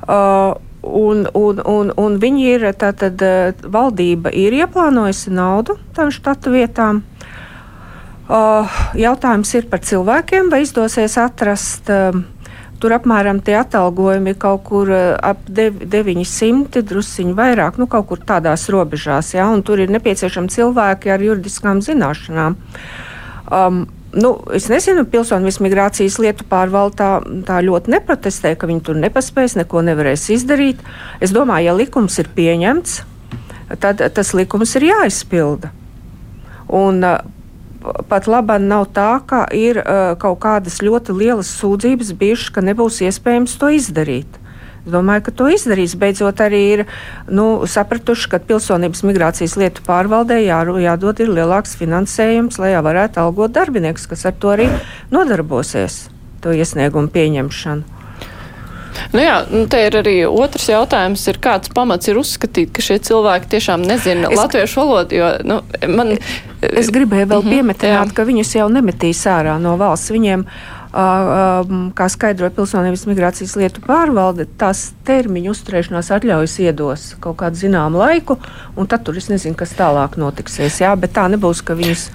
[0.08, 7.04] un, un, un, un viņi ir, tātad uh, valdība ir ieplānojusi naudu tam štatu vietām.
[8.30, 11.90] Uh, jautājums ir par cilvēkiem, vai izdosies atrast.
[11.90, 12.22] Uh,
[12.80, 18.64] Tur apmēram tie atalgojumi kaut kur uh, ap 900, drusciņi vairāk, nu kaut kur tādās
[18.72, 22.56] robežās, ja, un tur ir nepieciešami cilvēki ar juridiskām zināšanām.
[23.52, 27.10] Um, Nu, es nezinu, pilsonības migrācijas lietu pārvalde tā,
[27.46, 30.80] tā ļoti neprotestē, ka viņi tur nepaspēs, neko nevarēs izdarīt.
[31.22, 32.96] Es domāju, ja likums ir pieņemts,
[33.78, 35.70] tad tas likums ir jāizpilda.
[36.74, 37.06] Un,
[37.80, 42.98] Pat labi nav tā, ka ir uh, kaut kādas ļoti lielas sūdzības bijušas, ka nebūs
[43.06, 44.39] iespējams to izdarīt.
[44.80, 45.96] Es domāju, ka to izdarīs.
[46.00, 46.84] Beidzot, arī ir
[47.28, 54.08] nu, sapratuši, ka pilsonības migrācijas lietu pārvaldē jā, jādod lielāks finansējums, lai varētu algot darbiniekus,
[54.10, 54.70] kas ar to arī
[55.12, 56.06] nodarbosies,
[56.40, 58.00] to iesniegumu pieņemšanu.
[59.12, 62.98] Nu jā, nu te ir arī otrs jautājums, ir kāds pamats ir uzskatīt, ka šie
[63.06, 64.38] cilvēki tiešām nezina es...
[64.38, 66.16] latviešu valodu, jo, nu, man.
[66.60, 68.14] Es gribēju vēl mm -hmm, piemetināt, jā.
[68.14, 70.12] ka viņus jau nemetīs ārā no valsts.
[70.12, 70.44] Viņiem
[70.90, 78.36] kā skaidroja Pilsonības migrācijas lietu pārvalde, tās termiņu uzturēšanās atļaujas iedos kaut kādu zināmu laiku,
[78.74, 80.80] un tad tur es nezinu, kas tālāk notiksies.
[80.82, 82.08] Jā, bet tā nebūs, ka viņas.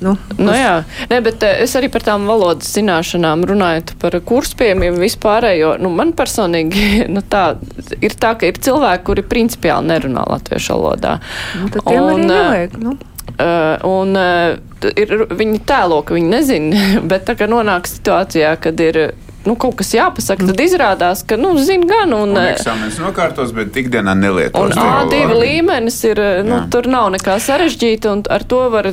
[0.00, 0.74] Nu, nu, nu jā,
[1.10, 5.76] ne, bet es arī par tām valodas zināšanām runājot par kurspējumiem vispārējo.
[5.82, 7.58] Nu, man personīgi nu, tā,
[8.00, 11.18] ir tā, ka ir cilvēki, kuri principiāli nerunā latviešu valodā.
[11.60, 12.78] Nu, tad tiem un, arī nevajag.
[12.80, 12.98] Nu.
[13.32, 14.56] Uh, un uh,
[14.98, 19.00] ir, viņi tēlo, ka viņi nezina, bet tā kā nonāk situācijā, kad ir
[19.46, 22.14] nu, kaut kas jāpasaka, tad izrādās, ka, nu, zina gan.
[22.14, 24.74] Un, un eh, eksāmenis nokārtos, bet ikdienā nelietos.
[24.76, 26.68] Un A2 līmenis ir, eh, nu, Jā.
[26.72, 28.90] tur nav nekā sarežģīta, un ar to var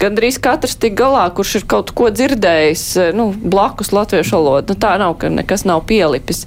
[0.00, 4.74] gandrīz katrs tik galā, kurš ir kaut ko dzirdējis, eh, nu, blakus latviešu valodu.
[4.74, 6.44] Nu, tā nav, ka nekas nav pielipis.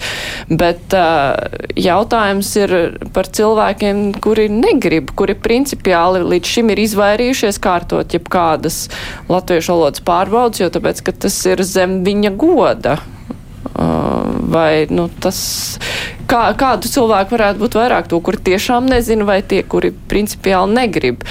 [0.50, 1.38] Bet uh,
[1.78, 2.74] jautājums ir
[3.14, 8.82] par cilvēkiem, kuri negrib, kuri principiāli līdz šim ir izvairījušies kārtot jebkādas
[9.30, 13.00] latviešu valodas pārbaudas, jo tāpēc, ka tas ir zem viņa goda.
[14.49, 15.80] Vai nu, tas,
[16.30, 21.26] kā, kādu cilvēku varētu būt vairāk, to, kuri tiešām nezina, vai tie, kuri principiāli negrib.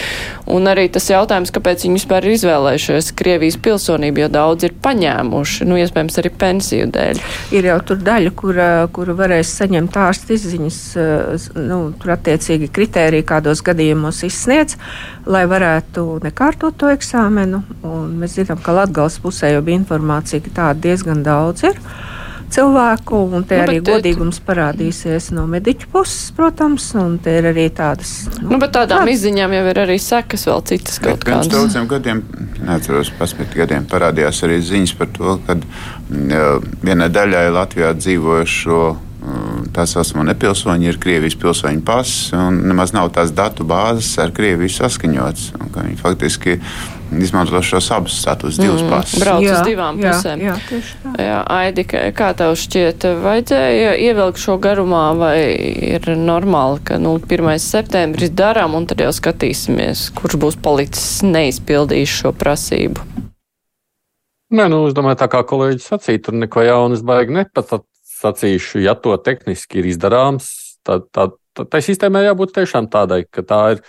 [0.48, 5.68] Un arī tas jautājums, kāpēc viņi vispār ir izvēlējušies Krievijas pilsonību, jo daudz ir paņēmuši,
[5.68, 7.22] nu, iespējams, arī pensiju dēļ.
[7.58, 10.80] Ir jau tur daļa, kura, kura varēs saņemt ārsta izziņas,
[11.60, 14.78] nu, tur attiecīgi kritēriji, kādos gadījumos izsniedz,
[15.28, 17.62] lai varētu nekārtot to eksāmenu.
[17.86, 21.82] Un mēs zinām, ka Latgals pusē jau bija informācija, ka tāda diezgan daudz ir
[22.54, 27.50] cilvēku, un te nu, arī bet, godīgums parādīsies no mediķu puses, protams, un te ir
[27.52, 28.12] arī tādas.
[28.38, 29.18] Nu, nu bet tādām tādas.
[29.18, 31.48] izziņām jau ir arī sekas vēl citas kaut kādas.
[31.48, 32.22] Pirms daudziem gadiem,
[32.62, 35.58] neatceros, pasmit gadiem parādījās arī ziņas par to, ka
[36.84, 38.80] vienai daļai Latvijā dzīvojušo
[39.74, 44.70] tā saucamo nepilsoņi ir Krievijas pilsoņu pasis, un nemaz nav tās datu bāzes ar Krieviju
[44.72, 45.50] saskaņots.
[45.74, 46.58] Viņi faktiski
[47.18, 49.20] izmanto šos abus status, divus mm, pasis.
[49.22, 50.42] Brauc jā, uz divām jā, pusēm.
[50.44, 50.56] Jā,
[51.24, 55.36] jā, Aidi, kā tev šķiet, vajadzēja ievilkt šo garumā, vai
[55.94, 57.54] ir normāli, ka nu, 1.
[57.62, 63.26] septembris darām, un tad jau skatīsimies, kurš būs palicis neizpildījis šo prasību?
[64.48, 67.74] Nē, nu, es domāju, tā kā kolēģis sacīja, tur neko jaunas baigi nepat
[68.18, 70.50] sacīšu, ja to tehniski ir izdarāms,
[70.86, 73.82] tad tā, tā, tā sistēmai jābūt tiešām tādai, ka tā ir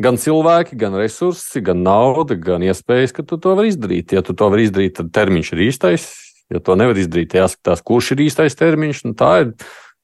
[0.00, 4.14] gan cilvēki, gan resursi, gan nauda, gan iespējas, ka tu to vari izdarīt.
[4.16, 6.08] Ja tu to vari izdarīt, tad termiņš ir īstais.
[6.52, 9.04] Ja to nevar izdarīt, jāskatās, kurš ir īstais termiņš.
[9.06, 9.52] Nu, tā ir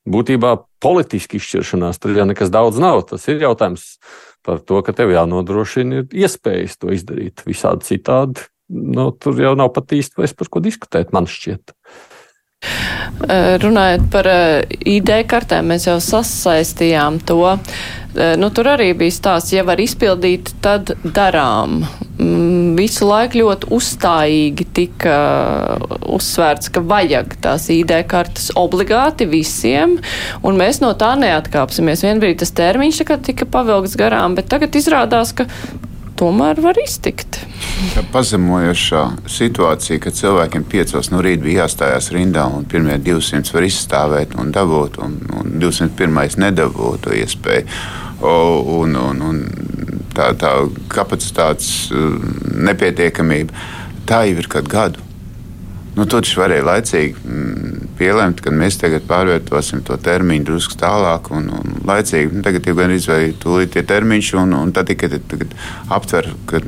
[0.08, 2.00] būtībā politiski izšķiršanās.
[2.00, 3.02] Tur jau nekas daudz nav.
[3.11, 3.98] Tas ir jautājums
[4.46, 7.44] par to, ka tev jānodrošina iespējas to izdarīt.
[7.48, 8.46] Visādi citādi.
[8.70, 11.74] Nu, tur jau nav pat īsti vairs par ko diskutēt, man šķiet.
[13.61, 14.26] Runājot par
[14.88, 17.42] ID kartēm, mēs jau sasaistījām to.
[18.40, 21.82] Nu, tur arī bija stāsts, ja var izpildīt, tad darām.
[22.20, 25.18] Mm, visu laiku ļoti uzstājīgi tika
[26.11, 29.98] uzsvērts, ka vajag tās ID kartes obligāti visiem,
[30.42, 32.02] un mēs no tā neatkāpsimies.
[32.08, 35.46] Vienbrīd tas termiņš tika pavilgts garām, bet tagad izrādās, ka
[36.20, 37.40] tomēr var iztikt.
[37.94, 43.66] Tā pazemojošā situācija, ka cilvēkiem piecos no rīta bija jāstājās rindā un pirmie 200 var
[43.66, 47.66] izstāvēt un dabūt, un, un 201 nedabūt to iespēju.
[48.20, 48.32] O,
[48.82, 49.38] un, un, un
[50.12, 50.52] tā, tā
[50.92, 52.18] kapacitātes uh,
[52.68, 53.56] nepietiekamība,
[54.08, 55.09] tā jau ir kādu gadu.
[56.01, 61.26] Nu, to taču varēja laicīgi mm, pielēmt, ka mēs tagad pārvietosim to termiņu drusku tālāk
[61.36, 62.38] un, un laicīgi.
[62.38, 65.11] Nu, tagad jau gan izvēlēja tūlīt tie termiņš, un, un tad tikai
[65.92, 66.62] aptver, ka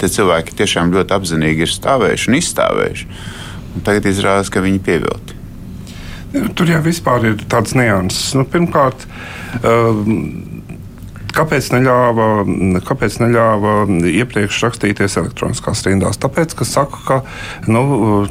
[0.00, 3.08] tie cilvēki tiešām ļoti apzinīgi ir stāvējuši un izstāvējuši.
[3.76, 5.38] Un tagad izrādās, ka viņi pievilti.
[6.58, 8.34] Tur jau ir tāds nianses.
[8.34, 9.06] Nu, pirmkārt,
[9.62, 10.55] um,
[11.36, 12.26] Kāpēc neļāva,
[12.86, 13.72] kāpēc neļāva
[14.08, 16.16] iepriekš rakstīties elektroniskās rindās?
[16.22, 17.16] Tāpēc, ka saka, ka
[17.68, 17.82] nu,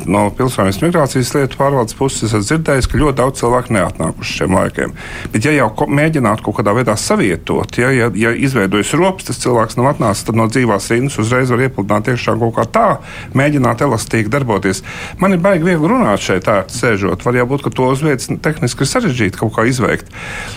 [0.10, 4.96] no pilsonības migrācijas lietu pārvaldes puses esmu dzirdējis, ka ļoti daudz cilvēku neatnākuši šiem laikiem.
[5.36, 9.42] Bet, ja jau ko, mēģinātu kaut kādā veidā savietot, ja, ja, ja izveidojas rops, tas
[9.44, 12.88] cilvēks nav atnācis, tad no dzīvās rindas uzreiz var iepludināt iekšā kaut kā tā,
[13.38, 14.82] mēģināt elastīgi darboties.
[15.22, 17.22] Man ir baigi viegli runāt šeit, tā sēžot.
[17.22, 20.10] Var jau būt, ka to uz vietas tehniski ir sarežģīti kaut kā izveikt.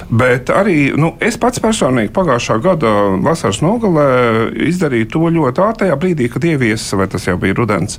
[0.09, 2.91] Bet arī nu, es pats personīgi pagājušajā pagājušā gada
[3.23, 7.99] vasaras nogalē izdarīju to ļoti ātrā brīdī, kad ieviesa, vai tas jau bija rudens,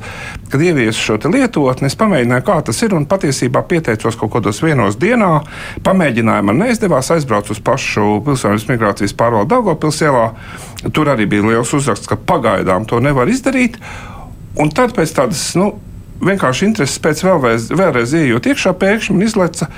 [0.50, 1.88] kad ieviesa šo lietotni.
[1.88, 5.44] Es pamēģināju, kā tas ir, un patiesībā pieteicos kaut kādos vienos dienā.
[5.84, 10.32] Pamēģināju, man neizdevās, aizbraucu uz pašu pilsonības migrācijas pārvaldu Daugopils ielā.
[10.94, 13.80] Tur arī bija liels uzraksts, ka pagaidām to nevar izdarīt.
[14.60, 15.74] Un tad pēc tādas, nu,
[16.24, 19.70] vienkārši intereses pēc vēlreiz, vēlreiz ieejot iekšā, pēkšņi izlaica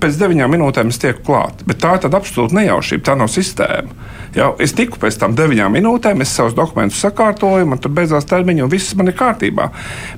[0.00, 1.64] pēc deviņām minūtēm es tieku klāt.
[1.68, 4.06] Bet tā ir absolūta nejaušība, tā nav sistēma.
[4.36, 8.66] Ja, es tiku pēc tam deviņām minūtēm, es savus dokumentus sakārtoju, man tur beidzās termiņi,
[8.66, 9.70] un viss man ir kārtībā.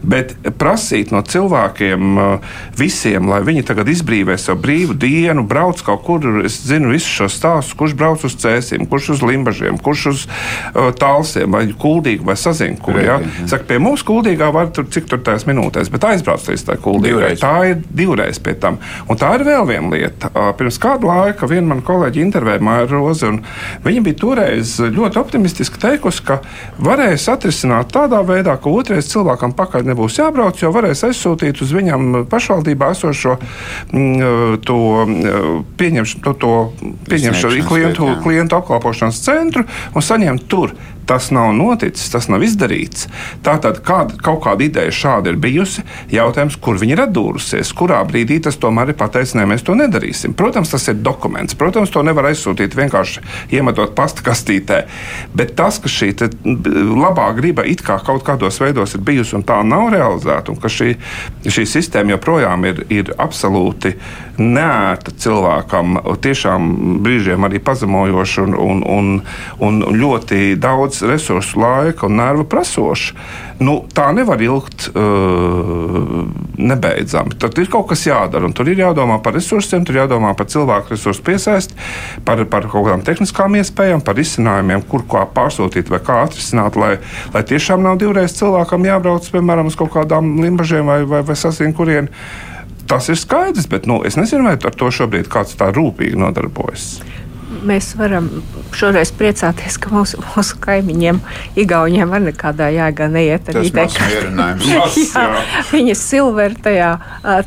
[0.03, 6.03] Bet prasīt no cilvēkiem uh, visiem, lai viņi tagad izbrīvē savu brīvu dienu, brauc kaut
[6.09, 10.27] kur, es zinu visus šos stāstus, kurš brauc uz cēsīm, kurš uz limbažiem, kurš uz
[10.27, 12.97] uh, tālsiem, vai kuldīgi, vai sazinku.
[12.99, 13.21] Ja?
[13.45, 17.37] Saka, pie mums kuldīgā var tur cik tur tās minūtēs, bet aizbrauc līdz tā kuldīgai.
[17.39, 18.83] Tā ir divreiz pie tam.
[19.07, 20.31] Un tā ir vēl viena lieta.
[20.59, 23.31] Pirms kāda laika viena man kolēģi intervēja Māra Rozi,
[23.85, 26.41] viņa bija toreiz ļoti optimistiski teikusi, ka
[26.83, 32.25] varēs atrisināt tādā veidā, ka otrais cilvēkam pakaļ nebūs jābrauc, jo varēs aizsūtīt uz viņam
[32.31, 33.39] pašvaldībā esošo
[33.93, 34.79] mm, to
[35.81, 36.55] pieņemšanu, to, to
[37.11, 40.75] pieņemšanu klientu, klientu apkalpošanas centru un saņemt tur
[41.09, 43.07] Tas nav noticis, tas nav izdarīts.
[43.45, 45.85] Tātad kāda, kaut kāda ideja šāda ir bijusi.
[46.13, 50.37] Jautājums, kur viņi ir atdūrusies, kurā brīdī tas tomēr ir pateicis, nē, mēs to nedarīsim.
[50.37, 51.57] Protams, tas ir dokuments.
[51.57, 53.25] Protams, to nevar aizsūtīt vienkārši
[53.57, 54.83] iemetot pasta kastītē.
[55.33, 56.13] Bet tas, ka šī
[56.45, 60.69] labā griba it kā kaut kādos veidos ir bijusi un tā nav realizēta, un ka
[60.73, 60.93] šī,
[61.49, 63.95] šī sistēma joprojām ir, ir absolūti
[64.39, 66.69] neērta cilvēkam, tiešām
[67.05, 69.11] brīžiem arī pazemojoša un, un, un,
[69.65, 73.15] un ļoti daudz daudz resursu, laika un nervu prasoša.
[73.61, 76.27] Nu, tā nevar ilgt uh,
[76.59, 77.35] nebeidzami.
[77.39, 78.51] Tad ir kaut kas jādara.
[78.55, 81.75] Tur ir jādomā par resursiem, tur jādomā par cilvēku resursu piesaisti,
[82.25, 86.99] par, par kaut kādām tehniskām iespējām, par izcinājumiem, kur kā pārsūtīt vai kā atrisināt, lai,
[87.35, 91.75] lai tiešām nav divreiz cilvēkam jābrauc, piemēram, uz kaut kādām limbažiem vai, vai, vai sasien
[91.75, 92.13] kurien.
[92.89, 96.95] Tas ir skaidrs, bet nu, es nezinu, vai ar to šobrīd kāds tā rūpīgi nodarbojas
[97.67, 98.29] mēs varam
[98.77, 101.21] šoreiz priecāties, ka mūsu, mūsu kaimiņiem,
[101.59, 104.45] Igauniem, var nekādā jēgā neiet arī tādā.
[105.75, 106.91] Viņa silver tajā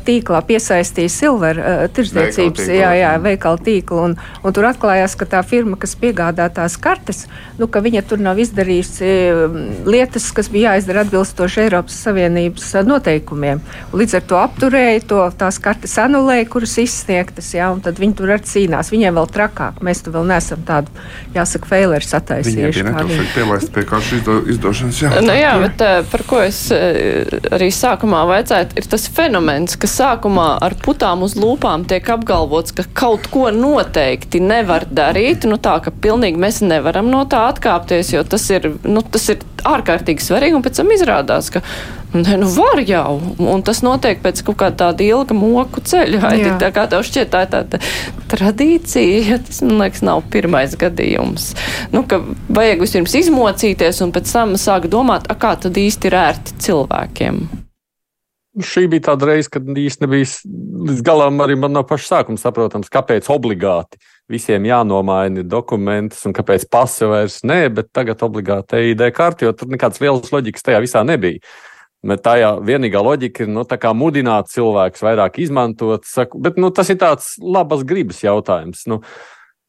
[0.06, 1.60] tīklā piesaistīja silver
[1.96, 6.76] tirdzniecības, jā, jā, veikala tīklu, un, un tur atklājās, ka tā firma, kas piegādā tās
[6.80, 7.24] kartes,
[7.58, 9.12] nu, ka viņa tur nav izdarījusi
[9.88, 13.62] lietas, kas bija jāizdara atbilstoši Eiropas Savienības noteikumiem.
[13.96, 18.34] Līdz ar to apturēja to, tās kartes anulēja, kuras izsniegtas, jā, un tad viņi tur
[18.34, 18.92] arī cīnās.
[18.92, 19.80] Viņiem vēl trakāk.
[19.84, 20.90] Mēs mēs vēl neesam tādu,
[21.34, 22.82] jāsaka, faileri sataisījuši.
[22.82, 25.00] Viņiem bija pielaist pie kādas izdo, izdošanas.
[25.02, 29.76] Jā, nu, jā bet uh, par ko es uh, arī sākumā vaicāju, ir tas fenomens,
[29.76, 35.58] ka sākumā ar putām uz lūpām tiek apgalvots, ka kaut ko noteikti nevar darīt, nu
[35.62, 40.24] tā, ka pilnīgi mēs nevaram no tā atkāpties, jo tas ir, nu, tas ir ārkārtīgi
[40.24, 41.62] svarīgi, un pēc tam izrādās, ka
[42.12, 46.20] ne, nu var jau, un tas notiek pēc kaut kāda tāda ilga moku ceļa.
[46.22, 47.80] Vai tā kā tev šķiet, tā ir tāda
[48.32, 51.52] tradīcija, ja tas, man liekas, nav pirmais gadījums.
[51.94, 52.20] Nu, ka
[52.52, 57.42] vajag vispirms izmocīties un pēc tam sāk domāt, a, kā tad īsti ir ērti cilvēkiem.
[58.52, 60.28] Šī bija tāda reize, kad īstenībā nebija
[60.90, 63.96] līdz galam arī man no paša sākuma saprotams, kāpēc obligāti
[64.32, 69.72] visiem jānomaina dokumentus un kāpēc pasi vairs nē, bet tagad obligāti ID karti, jo tur
[69.72, 71.40] nekādas lielas loģikas tajā visā nebija.
[72.02, 73.62] Bet tā jau vienīgā loģika ir nu,
[73.94, 76.02] mudināt cilvēkus vairāk izmantot.
[76.08, 78.82] Saku, bet nu, tas ir tāds labas gribas jautājums.
[78.90, 78.98] Nu,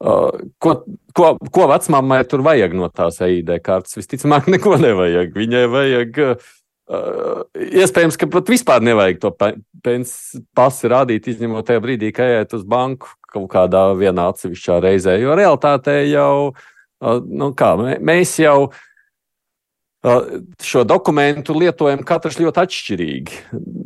[0.01, 0.79] uh, ko,
[1.13, 3.99] ko, ko vecmāmai tur vajag no tās EID kartes?
[4.01, 5.29] Visticamāk, neko nevajag.
[5.37, 6.21] Viņai vajag.
[6.93, 9.29] Uh, iespējams, ka pat vispār nevajag to
[10.57, 15.15] pasi rādīt, izņemot tajā brīdī, kad ejiet uz banku kaut kādā vienā atsevišķā reizē.
[15.21, 17.71] Jo realtātē jau, uh, nu kā,
[18.03, 18.81] mēs jau uh,
[20.03, 23.37] šo dokumentu lietojam katrs ļoti atšķirīgi.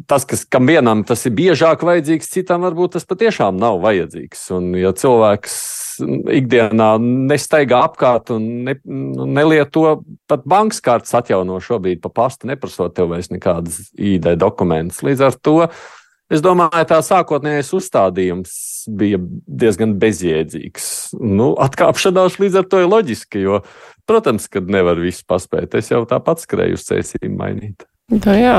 [0.10, 4.48] Tas, kas, kam vienam tas ir biežāk vajadzīgs, citam varbūt tas patiešām nav vajadzīgs.
[4.58, 5.58] Un, ja cilvēks
[6.38, 10.00] ikdienā nestaigā apkārt un ne, nelieto
[10.30, 15.04] pat bankas kartes atjauno šobrīd pa pastu, neprasot tev vairs nekādas ID dokumentus.
[15.06, 15.58] Līdz ar to
[16.32, 18.56] es domāju, tā sākotnējais uzstādījums
[18.88, 20.88] bija diezgan bezjēdzīgs.
[21.20, 23.62] Nu, atkāpšanās līdz ar to ir loģiska, jo
[24.08, 25.76] Protams, ka nevar visu paspēt.
[25.76, 27.84] Es jau tāpat skrēju uz ceļiem mainīt.
[28.08, 28.54] Nu jā,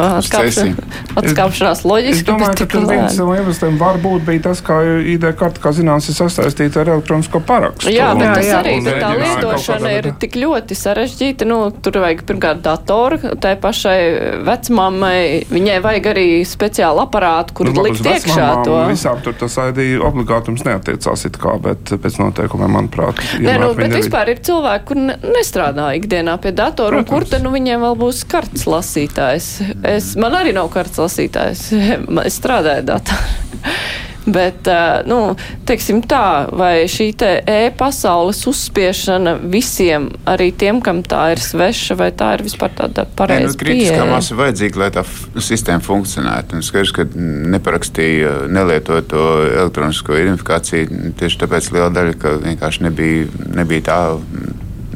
[1.17, 2.19] atkāpšanās loģiski.
[2.19, 6.05] Es domāju, ka tur viens no iemesliem varbūt bija tas, ka ID karte, kā zināms,
[6.13, 7.89] ir sasaistīta ar elektronisko parakstu.
[7.89, 11.47] Jā, bet tas jā, arī, bet tā lietošana ir tik ļoti sarežģīta.
[11.49, 13.97] Nu, tur vajag pirmkārt datoru, tai pašai
[14.45, 18.77] vecmāmai, viņai vajag arī speciālu aparātu, kur nu, likt iekšā to.
[18.93, 23.25] Visām tur tas ID obligātums neatiecās it kā, bet pēc noteikumiem, manuprāt.
[23.41, 25.03] Nē, nu, bet vispār ir cilvēki, kur
[25.41, 29.87] nestrādā ikdienā pie datora, un kur te nu viņiem vēl būs kartes lasītājs lasītājs.
[29.87, 31.71] Es, man arī nav kartes lasītājs.
[32.29, 33.73] Es strādāju datorā.
[34.29, 34.67] Bet,
[35.09, 41.97] nu, teiksim tā, vai šī te e-pasaules uzspiešana visiem, arī tiem, kam tā ir sveša,
[41.97, 45.07] vai tā ir vispār tāda pareiza nu, kritiskā masa vajadzīga, lai tā
[45.41, 46.59] sistēma funkcionētu.
[46.59, 47.09] Un skaidrs, ka
[47.57, 54.01] neparakstīja nelietoto elektronisko identifikāciju tieši tāpēc liela daļa, ka vienkārši nebija, nebija tā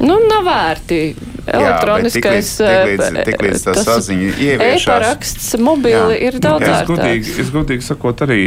[0.03, 1.03] Nu, nav vērti.
[1.43, 2.51] Elektroniskais
[3.27, 4.85] tiklīdz tā saziņa ieviešās.
[4.85, 6.19] E-paraksts mobili jā.
[6.29, 8.39] ir daudz es godīgi, es godīgi sakot, arī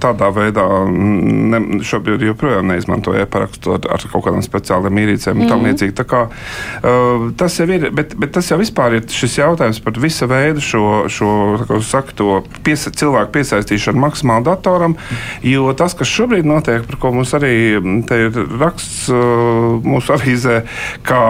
[0.00, 5.44] tādā veidā ne, šobrīd joprojām neizmantoju e-parakstu ar, ar kaut kādām speciālām ierīcēm un mm
[5.44, 5.52] -hmm.
[5.52, 5.68] tam mhm.
[5.68, 5.94] līdzīgi.
[5.98, 10.00] Tā kā uh, tas jau ir, bet, bet tas jau vispār ir šis jautājums par
[10.00, 11.30] visa veidu šo, šo
[11.68, 14.96] kā saka, to piesa, cilvēku piesaistīšanu maksimāli datoram,
[15.42, 17.76] jo tas, kas šobrīd notiek, par ko mums arī
[18.08, 20.62] te ir raksts uh, mūsu avīzē,
[21.06, 21.22] kā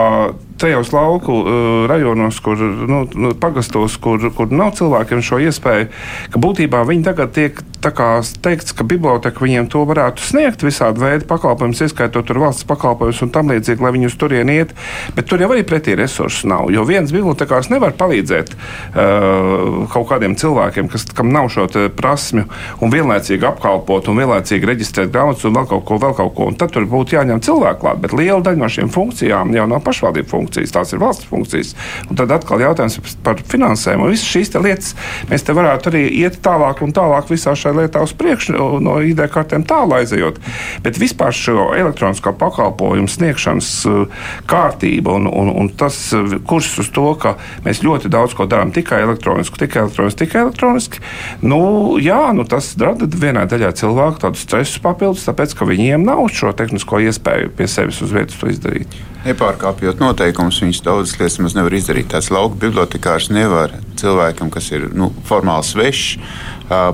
[0.59, 5.89] tajos lauku uh, rajonos, kur nu, nu, pagastos, kur, kur nav cilvēkiem šo iespēju,
[6.35, 11.85] ka būtībā viņi tagad tiek teikts, ka biblioteka viņiem to varētu sniegt visādi veidi pakalpojumus,
[11.87, 14.75] ieskaitot valsts pakalpojumus un tam līdzīgi, lai viņi uz turieni iet.
[15.15, 16.73] Bet tur jau arī pretī resursu nav.
[16.75, 22.49] Jo viens bibliotekārs nevar palīdzēt uh, kaut kādiem cilvēkiem, kas, kam nav šo prasmju,
[22.83, 26.51] un vienlaicīgi apkalpot un vienlaicīgi reģistrēt grāmatas un vēl kaut ko, vēl kaut ko.
[26.51, 28.03] Un tad tur būtu jāņem cilvēku klāt.
[28.03, 31.75] Bet liela daļa no šīm funkcijām jau nav pašvaldību funkcijas funkcijas, tās ir valsts funkcijas.
[32.09, 34.09] Un tad atkal jautājums par finansējumu.
[34.13, 34.95] Visas šīs lietas
[35.31, 39.23] mēs te varētu arī iet tālāk un tālāk visā šajā lietā uz priekšu, no ID
[39.33, 40.39] kartēm tālāk aizejot.
[40.85, 46.91] Bet vispār šo elektronisko pakalpojumu sniegšanas uh, kārtība un, un, un tas uh, kurs uz
[46.95, 47.37] to, ka
[47.67, 51.03] mēs ļoti daudz ko darām tikai elektroniski, tikai elektroniski, tikai elektroniski,
[51.43, 51.61] nu,
[52.03, 56.55] jā, nu, tas rada vienai daļai cilvēku tādu stresu papildus, tāpēc ka viņiem nav šo
[56.57, 58.99] tehnisko iespēju pie sevis uz vietas to izdarīt.
[59.27, 62.07] Nepārkāpjot noteikumus, viņš daudzas lietas mums nevar izdarīt.
[62.13, 66.21] Tāds lauka bibliotekārs nevar cilvēkam, kas ir nu, formāli svešs,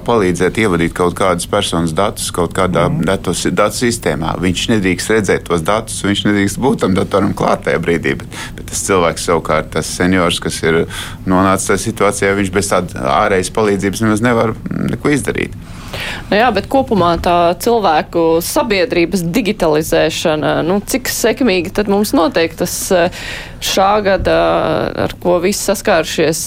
[0.07, 3.05] palīdzēt ievadīt kaut kādus personas datus kaut kādā mm.
[3.11, 4.33] datu, datu sistēmā.
[4.41, 8.17] Viņš nedrīkst redzēt tos datus, viņš nedrīkst būt tam datoram klāt tajā brīdī.
[8.23, 10.85] Bet, bet tas cilvēks savukārt, tas seniors, kas ir
[11.29, 14.57] nonācis tajā situācijā, viņš bez tādas ārējas palīdzības nemaz nevar
[14.95, 15.59] neko izdarīt.
[16.31, 22.77] Nu jā, bet kopumā tā cilvēku sabiedrības digitalizēšana, nu, cik sekmīgi tad mums notiek tas
[22.95, 23.25] eh,
[23.65, 24.37] šā gada,
[25.07, 26.43] ar ko visi saskārušies,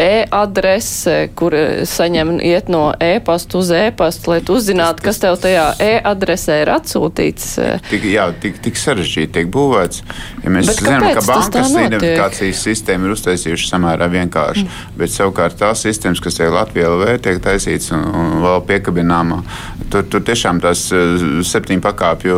[0.00, 1.54] e-adrese, kur
[1.88, 7.48] saņem iet no e-pasta uz e-pastu, lai tu uzzinātu, kas tev tajā e-adresē ir atsūtīts.
[7.90, 10.04] Tik, jā, tik, tik sarežģīti tiek būvēts.
[10.44, 14.94] Ja mēs bet zinām, ka bankas identifikācijas sistēma ir uztaisījuši samērā vienkārši, mm.
[15.00, 19.42] bet savukārt tās sistēmas, kas te Latvijā vēl tiek taisītas un, un vēl pie piekabināmā.
[19.90, 22.36] Tur, tur tiešām tās eh, septiņu pakāpju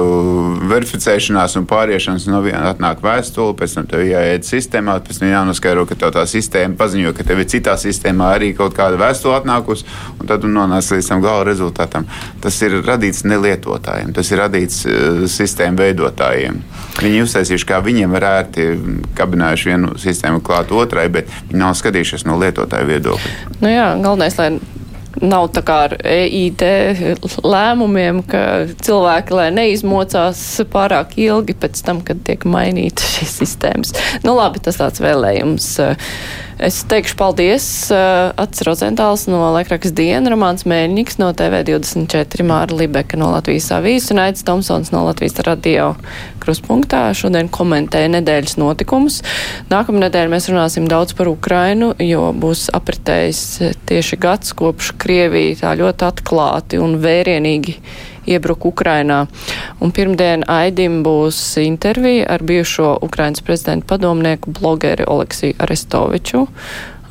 [0.70, 5.86] verificēšanās un pāriešanas no viena atnāk vēstule, pēc tam tev jāiet sistēmā, pēc tam jānoskaidro,
[5.88, 9.86] ka tev tā sistēma paziņo, ka tev ir citā sistēmā arī kaut kāda vēstule atnākusi,
[10.18, 12.08] un tad tu nonāc līdz tam gala rezultātam.
[12.42, 16.60] Tas ir radīts nelietotājiem, tas ir radīts uh, sistēmu veidotājiem.
[17.02, 18.68] Viņi uztaisījuši, kā viņiem var ērti
[19.18, 23.58] kabinējuši vienu sistēmu klāt otrai, bet viņi nav skatījušies no lietotāja viedokļa.
[23.62, 24.50] Nu jā, galvenais, lai
[25.22, 26.64] nav tā kā ar EIT
[27.46, 28.42] lēmumiem, ka
[28.82, 30.42] cilvēki, lai neizmocās
[30.72, 33.94] pārāk ilgi pēc tam, kad tiek mainītas šīs sistēmas.
[34.26, 35.76] Nu labi, tas tāds vēlējums.
[36.62, 43.32] Es teikšu paldies Ats Rozentāls no Laikrakas diena, Romāns Mēļņiks no TV24, Māra Libeka no
[43.32, 45.88] Latvijas avīzes un Aits Tomsons no Latvijas radio
[46.44, 47.00] kruspunktā.
[47.18, 49.18] Šodien komentēja nedēļas notikumus.
[49.74, 53.42] Nākamnedēļ mēs runāsim daudz par Ukrainu, jo būs apritējis
[53.90, 57.80] tieši gads kopš Krievija tā ļoti atklāti un vērienīgi
[58.26, 59.26] iebruka Ukrainā.
[59.80, 66.46] Un pirmdien Aidim būs intervija ar bijušo Ukrainas prezidentu padomnieku blogeri Oleksiju Arestoviču.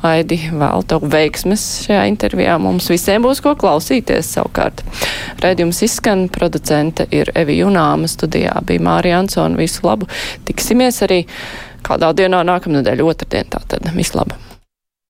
[0.02, 2.56] Aidi, vēl tev veiksmes šajā intervijā.
[2.58, 4.82] Mums visiem būs ko klausīties savukārt.
[5.42, 9.60] Rēdījums izskan, producente ir Evi Junāma, studijā bija Mārija Ansona.
[9.62, 10.10] Visu labu!
[10.48, 11.22] Tiksimies arī
[11.86, 13.86] kādā dienā nākamnedēļ, otrdien tātad.
[13.94, 14.51] Visu labu!